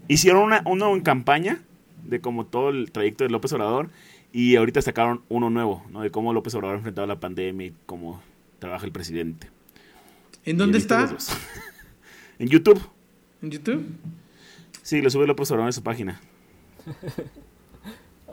Hicieron 0.09 0.43
una, 0.45 0.63
una 0.67 0.91
en 0.91 1.01
campaña 1.01 1.63
de 2.05 2.21
como 2.21 2.47
todo 2.47 2.69
el 2.71 2.93
trayecto 2.93 3.25
de 3.25 3.31
López 3.31 3.53
Obrador 3.53 3.89
y 4.33 4.57
ahorita 4.57 4.83
sacaron 4.83 5.23
uno 5.29 5.51
nuevo, 5.51 5.85
¿no? 5.91 6.03
De 6.03 6.11
cómo 6.11 6.33
López 6.33 6.55
Obrador 6.55 6.75
ha 6.77 6.79
enfrentado 6.79 7.07
la 7.07 7.21
pandemia 7.21 7.67
y 7.69 7.75
cómo 7.87 8.21
trabaja 8.59 8.87
el 8.87 8.93
presidente. 8.93 9.49
¿En 10.45 10.57
dónde 10.59 10.79
está? 10.79 11.15
en 12.39 12.49
YouTube. 12.49 12.81
¿En 13.43 13.51
YouTube? 13.51 13.85
Sí, 14.83 15.01
lo 15.01 15.11
sube 15.11 15.27
López 15.27 15.51
Obrador 15.51 15.69
en 15.69 15.73
su 15.73 15.83
página. 15.83 16.21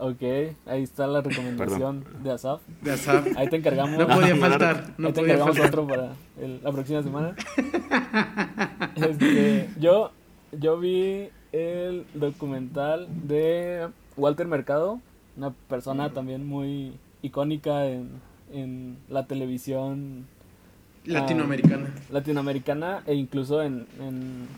Ok, 0.02 0.22
ahí 0.64 0.82
está 0.82 1.06
la 1.06 1.20
recomendación 1.20 2.06
de 2.22 2.30
Asaf. 2.32 2.62
De 2.80 2.90
Asaf. 2.92 3.26
Ahí 3.36 3.50
te 3.50 3.56
encargamos. 3.56 3.98
No 3.98 4.08
podía 4.08 4.34
faltar, 4.34 4.94
no 4.96 5.08
ahí 5.08 5.12
te 5.12 5.20
podía 5.20 5.34
encargamos 5.34 5.58
faltar. 5.58 5.80
otro 5.80 5.86
para 5.86 6.12
el- 6.40 6.62
la 6.62 6.72
próxima 6.72 7.02
semana. 7.02 7.34
Este, 8.96 9.68
yo, 9.78 10.10
yo 10.58 10.78
vi 10.78 11.28
el 11.52 12.06
documental 12.14 13.08
de 13.28 13.88
Walter 14.16 14.46
Mercado, 14.46 15.00
una 15.36 15.50
persona 15.68 16.08
también 16.14 16.46
muy 16.46 16.94
icónica 17.20 17.84
en, 17.86 18.08
en 18.54 18.96
la 19.10 19.26
televisión 19.26 20.26
Latinoamericana. 21.04 21.94
latinoamericana 22.10 23.02
e 23.06 23.14
incluso 23.14 23.62
en, 23.62 23.86
en, 23.98 24.48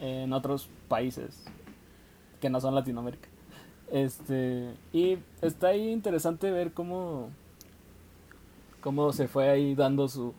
en 0.00 0.32
otros 0.32 0.68
países 0.88 1.44
que 2.40 2.50
no 2.50 2.60
son 2.60 2.74
Latinoamérica. 2.74 3.28
Este, 3.90 4.74
y 4.92 5.18
está 5.42 5.68
ahí 5.68 5.90
interesante 5.90 6.50
ver 6.50 6.72
cómo, 6.72 7.30
cómo 8.80 9.12
se 9.12 9.28
fue 9.28 9.48
ahí 9.48 9.74
dando 9.74 10.08
su, 10.08 10.34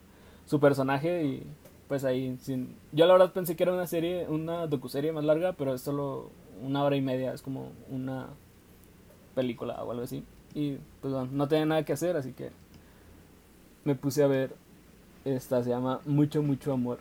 su 0.46 0.60
personaje 0.60 1.24
y 1.24 1.46
pues 1.88 2.04
ahí 2.04 2.36
sin... 2.40 2.74
Yo 2.92 3.06
la 3.06 3.14
verdad 3.14 3.32
pensé 3.32 3.56
que 3.56 3.64
era 3.64 3.72
una 3.72 3.86
serie, 3.86 4.28
una 4.28 4.66
docuserie 4.66 5.12
más 5.12 5.24
larga, 5.24 5.52
pero 5.54 5.74
es 5.74 5.82
solo 5.82 6.30
una 6.62 6.84
hora 6.84 6.96
y 6.96 7.00
media, 7.00 7.32
es 7.34 7.42
como 7.42 7.72
una 7.90 8.28
película 9.34 9.82
o 9.82 9.90
algo 9.90 10.04
así. 10.04 10.24
Y 10.54 10.76
pues 11.00 11.12
bueno, 11.12 11.28
no 11.32 11.48
tenía 11.48 11.66
nada 11.66 11.84
que 11.84 11.92
hacer, 11.92 12.16
así 12.16 12.32
que 12.32 12.50
me 13.84 13.94
puse 13.94 14.22
a 14.22 14.26
ver 14.26 14.54
esta, 15.24 15.62
se 15.62 15.70
llama 15.70 16.00
Mucho, 16.04 16.42
Mucho 16.42 16.72
Amor. 16.72 16.98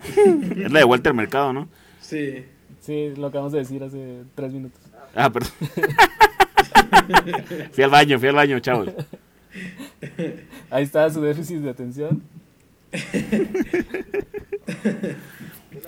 Es 0.56 0.72
la 0.72 0.80
de 0.80 0.84
Walter 0.84 1.14
Mercado, 1.14 1.52
¿no? 1.52 1.68
Sí. 2.00 2.44
Sí, 2.80 3.12
lo 3.16 3.26
acabamos 3.26 3.52
de 3.52 3.58
decir 3.58 3.82
hace 3.82 4.22
tres 4.34 4.52
minutos. 4.52 4.80
Ah, 5.14 5.30
perdón. 5.30 5.50
fui 7.72 7.84
al 7.84 7.90
baño, 7.90 8.18
fui 8.18 8.28
al 8.28 8.34
baño, 8.34 8.58
chavos. 8.60 8.88
Ahí 10.70 10.84
está 10.84 11.10
su 11.10 11.20
déficit 11.20 11.58
de 11.58 11.70
atención. 11.70 12.22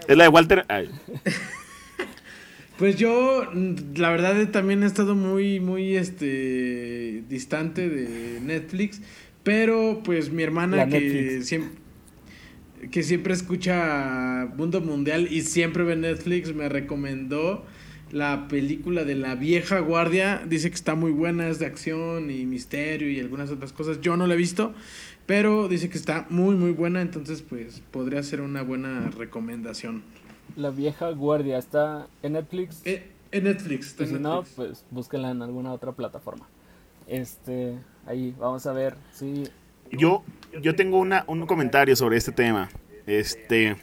Es 0.09 0.17
la 0.17 0.25
de 0.25 0.29
Walter. 0.29 0.65
ay, 0.69 0.91
Pues 2.79 2.97
yo, 2.97 3.45
la 3.95 4.11
verdad, 4.11 4.49
también 4.49 4.83
he 4.83 4.87
estado 4.87 5.15
muy, 5.15 5.61
muy, 5.61 5.97
este, 5.97 7.23
distante 7.29 7.89
de 7.89 8.41
Netflix. 8.41 9.01
Pero, 9.43 10.03
pues, 10.05 10.31
mi 10.31 10.43
hermana 10.43 10.77
La 10.79 10.89
que 10.89 11.43
siempre, 11.43 11.81
que 12.91 13.03
siempre 13.03 13.33
escucha 13.35 14.49
Mundo 14.57 14.81
Mundial 14.81 15.29
y 15.31 15.43
siempre 15.43 15.83
ve 15.83 15.97
Netflix, 15.97 16.55
me 16.55 16.69
recomendó 16.69 17.65
la 18.13 18.47
película 18.47 19.05
de 19.05 19.15
La 19.15 19.35
Vieja 19.35 19.81
Guardia. 19.81 20.43
Dice 20.47 20.69
que 20.69 20.77
está 20.77 20.95
muy 20.95 21.11
buena, 21.11 21.49
es 21.49 21.59
de 21.59 21.67
acción 21.67 22.31
y 22.31 22.45
misterio 22.47 23.11
y 23.11 23.19
algunas 23.19 23.51
otras 23.51 23.73
cosas. 23.73 24.01
Yo 24.01 24.17
no 24.17 24.27
la 24.27 24.35
he 24.35 24.37
visto, 24.37 24.75
pero 25.27 25.69
dice 25.69 25.89
que 25.89 25.99
está 25.99 26.27
muy, 26.29 26.55
muy 26.55 26.73
buena. 26.73 27.01
Entonces, 27.01 27.43
pues, 27.43 27.83
podría 27.91 28.23
ser 28.23 28.43
una 28.43 28.63
buena 28.63 29.11
recomendación. 29.11 30.03
La 30.57 30.71
vieja 30.71 31.11
guardia 31.11 31.59
está 31.59 32.07
en 32.23 32.35
Netflix. 32.35 32.83
Eh, 32.85 33.11
en 33.33 33.45
Netflix. 33.45 33.89
está 33.89 34.05
en 34.05 34.11
si 34.11 34.19
no, 34.19 34.45
pues 34.55 34.85
búsquenla 34.91 35.31
en 35.31 35.43
alguna 35.43 35.73
otra 35.73 35.93
plataforma. 35.93 36.47
Este, 37.07 37.79
ahí 38.07 38.35
vamos 38.39 38.67
a 38.67 38.73
ver 38.73 38.97
si 39.13 39.45
Yo, 39.91 40.23
yo 40.61 40.75
tengo 40.75 40.99
una, 40.99 41.25
un 41.27 41.47
comentario 41.47 41.95
sobre 41.97 42.17
este 42.17 42.33
tema. 42.33 42.69
Este. 43.07 43.77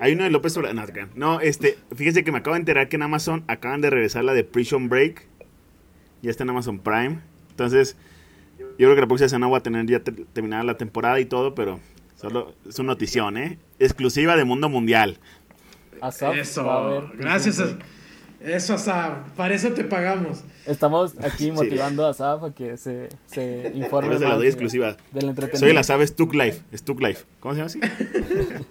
Hay 0.00 0.12
uno 0.12 0.24
de 0.24 0.30
López 0.30 0.56
Obrador. 0.56 1.08
No, 1.16 1.40
este. 1.40 1.76
Fíjense 1.94 2.22
que 2.24 2.32
me 2.32 2.38
acabo 2.38 2.54
de 2.54 2.60
enterar 2.60 2.88
que 2.88 2.96
en 2.96 3.02
Amazon 3.02 3.44
acaban 3.48 3.80
de 3.80 3.90
regresar 3.90 4.24
la 4.24 4.32
de 4.32 4.44
Prison 4.44 4.88
Break. 4.88 5.26
Ya 6.22 6.30
está 6.30 6.44
en 6.44 6.50
Amazon 6.50 6.78
Prime. 6.78 7.20
Entonces, 7.50 7.96
yo 8.58 8.66
creo 8.76 8.94
que 8.94 9.00
la 9.00 9.06
próxima 9.06 9.28
semana 9.28 9.46
voy 9.48 9.58
a 9.58 9.62
tener 9.62 9.86
ya 9.86 10.00
ter- 10.00 10.24
terminada 10.32 10.62
la 10.62 10.76
temporada 10.76 11.18
y 11.20 11.24
todo, 11.26 11.54
pero 11.54 11.80
solo 12.16 12.54
es 12.68 12.78
una 12.78 12.92
notición, 12.92 13.36
¿eh? 13.36 13.58
Exclusiva 13.78 14.36
de 14.36 14.44
Mundo 14.44 14.68
Mundial. 14.68 15.18
Eso, 16.02 16.64
va 16.64 16.76
a 16.86 16.88
ver. 16.90 17.02
gracias. 17.16 17.58
A, 17.60 17.76
eso, 18.40 18.74
Asaf, 18.74 19.30
para 19.36 19.54
eso 19.54 19.70
te 19.72 19.84
pagamos. 19.84 20.42
Estamos 20.66 21.14
aquí 21.22 21.50
motivando 21.50 22.06
a 22.06 22.10
Asaf 22.10 22.44
a 22.44 22.54
que 22.54 22.76
se, 22.76 23.08
se 23.26 23.72
informe 23.74 24.10
eso 24.10 24.18
se 24.18 24.24
la 24.24 24.28
más 24.30 24.38
doy 24.38 24.46
de- 24.46 24.50
exclusiva. 24.52 24.96
del 25.12 25.28
entretenimiento. 25.30 25.58
Soy 25.58 25.72
la 25.72 25.82
sabe 25.82 26.06
Stuck 26.06 26.34
Life. 26.34 26.62
Stuck 26.76 27.00
Life. 27.00 27.24
¿Cómo 27.40 27.54
se 27.54 27.58
llama 27.60 27.66
así? 27.66 27.80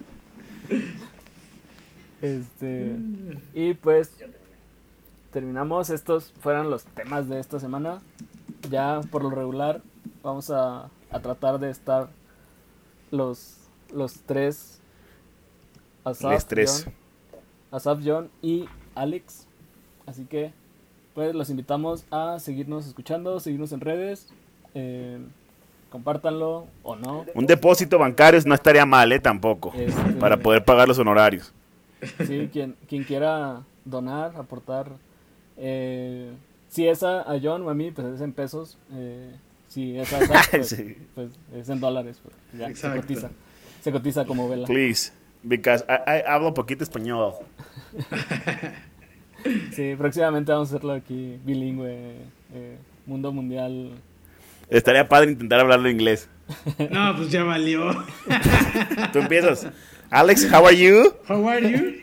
Este, 2.22 2.96
y 3.54 3.74
pues 3.76 4.12
terminamos. 5.32 5.90
Estos 5.90 6.34
fueron 6.42 6.70
los 6.70 6.84
temas 6.84 7.30
de 7.30 7.40
esta 7.40 7.60
semana. 7.60 8.02
Ya 8.72 9.02
por 9.12 9.24
lo 9.24 9.30
regular 9.30 9.82
vamos 10.24 10.50
a, 10.50 10.90
a 11.12 11.20
tratar 11.22 11.60
de 11.60 11.70
estar 11.70 12.10
los, 13.12 13.58
los 13.94 14.16
tres. 14.26 14.80
Asaf, 16.04 16.32
Les 16.32 16.46
tres. 16.48 16.84
John, 16.86 16.94
Asaf, 17.72 18.00
John 18.04 18.30
y 18.42 18.66
Alex. 18.96 19.46
Así 20.08 20.26
que 20.26 20.52
pues 21.14 21.36
los 21.36 21.50
invitamos 21.52 22.06
a 22.12 22.40
seguirnos 22.40 22.88
escuchando, 22.88 23.40
seguirnos 23.40 23.72
en 23.74 23.82
redes. 23.82 24.28
eh, 24.74 25.20
compártanlo 25.90 26.68
o 26.84 26.96
no. 26.96 27.26
Un 27.34 27.46
depósito 27.46 27.98
bancario 27.98 28.40
no 28.46 28.54
estaría 28.56 28.86
mal, 28.86 29.12
¿eh? 29.12 29.20
Tampoco. 29.20 29.72
Este, 29.78 30.14
Para 30.14 30.38
poder 30.38 30.64
pagar 30.66 30.88
los 30.88 30.98
honorarios. 31.00 31.54
Sí, 32.28 32.50
quien, 32.52 32.76
quien 32.88 33.04
quiera 33.04 33.64
donar, 33.86 34.36
aportar. 34.36 34.92
eh, 35.58 36.32
si 36.70 36.86
es 36.88 37.02
a, 37.04 37.22
a 37.22 37.40
John 37.42 37.62
o 37.64 37.70
a 37.70 37.74
mí, 37.74 37.92
pues 37.92 38.06
es 38.08 38.22
en 38.22 38.34
pesos. 38.34 38.78
eh, 38.92 39.32
si 39.70 39.98
es 39.98 40.12
a 40.14 40.26
Zach, 40.28 40.50
pues, 40.52 40.68
Sí. 40.70 40.98
pues 41.16 41.32
es 41.56 41.70
en 41.70 41.80
dólares. 41.80 42.20
pues, 42.22 42.36
ya, 42.54 42.76
se 42.76 42.96
cotiza. 43.00 43.30
Se 43.82 43.92
cotiza 43.92 44.26
como 44.26 44.48
vela. 44.50 44.68
Please. 44.68 45.12
Because 45.44 45.86
I, 45.88 46.20
I 46.20 46.24
hablo 46.28 46.54
poquito 46.54 46.84
español. 46.84 47.34
Sí, 49.74 49.96
próximamente 49.98 50.52
vamos 50.52 50.72
a 50.72 50.76
hacerlo 50.76 50.94
aquí 50.94 51.38
bilingüe. 51.46 52.16
eh, 52.54 52.78
mundo 53.06 53.32
mundial. 53.32 53.92
Estaría 54.70 55.08
padre 55.08 55.32
intentar 55.32 55.60
hablarlo 55.62 55.90
inglés. 55.90 56.28
No, 56.92 57.16
pues 57.16 57.30
ya 57.32 57.44
valió. 57.44 57.92
Tú 59.14 59.20
empiezas. 59.20 59.68
Alex, 60.10 60.48
how 60.52 60.66
are 60.66 60.78
you? 60.78 61.14
How 61.28 61.48
are 61.50 61.72
you? 61.72 61.96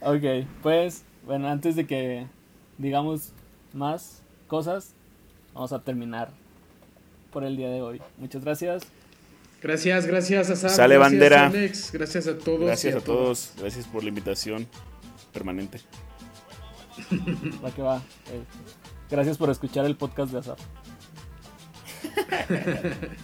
Ok, 0.00 0.46
pues, 0.62 1.02
bueno, 1.24 1.48
antes 1.48 1.76
de 1.76 1.86
que 1.86 2.26
digamos 2.78 3.32
más 3.72 4.22
cosas, 4.48 4.94
vamos 5.54 5.72
a 5.72 5.80
terminar 5.80 6.30
por 7.32 7.44
el 7.44 7.56
día 7.56 7.68
de 7.70 7.80
hoy. 7.80 8.00
Muchas 8.18 8.44
gracias. 8.44 8.82
Gracias, 9.62 10.06
gracias, 10.06 10.50
Asaf. 10.50 10.72
Sale, 10.72 10.96
gracias, 10.96 11.12
bandera. 11.12 11.46
Alex. 11.46 11.92
Gracias 11.92 12.26
a 12.26 12.36
todos. 12.36 12.62
y 12.62 12.64
Gracias 12.66 12.96
a 12.96 13.00
todas. 13.00 13.04
todos. 13.04 13.52
Gracias 13.60 13.86
por 13.86 14.02
la 14.02 14.08
invitación 14.08 14.66
permanente. 15.32 15.80
Va 17.64 17.70
que 17.70 17.82
va. 17.82 17.96
eh, 18.30 18.42
gracias 19.10 19.38
por 19.38 19.50
escuchar 19.50 19.84
el 19.86 19.96
podcast 19.96 20.32
de 20.32 20.38
Asaf. 20.38 20.60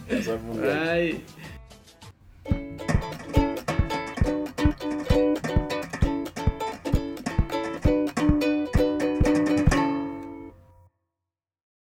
Ay. 0.89 1.23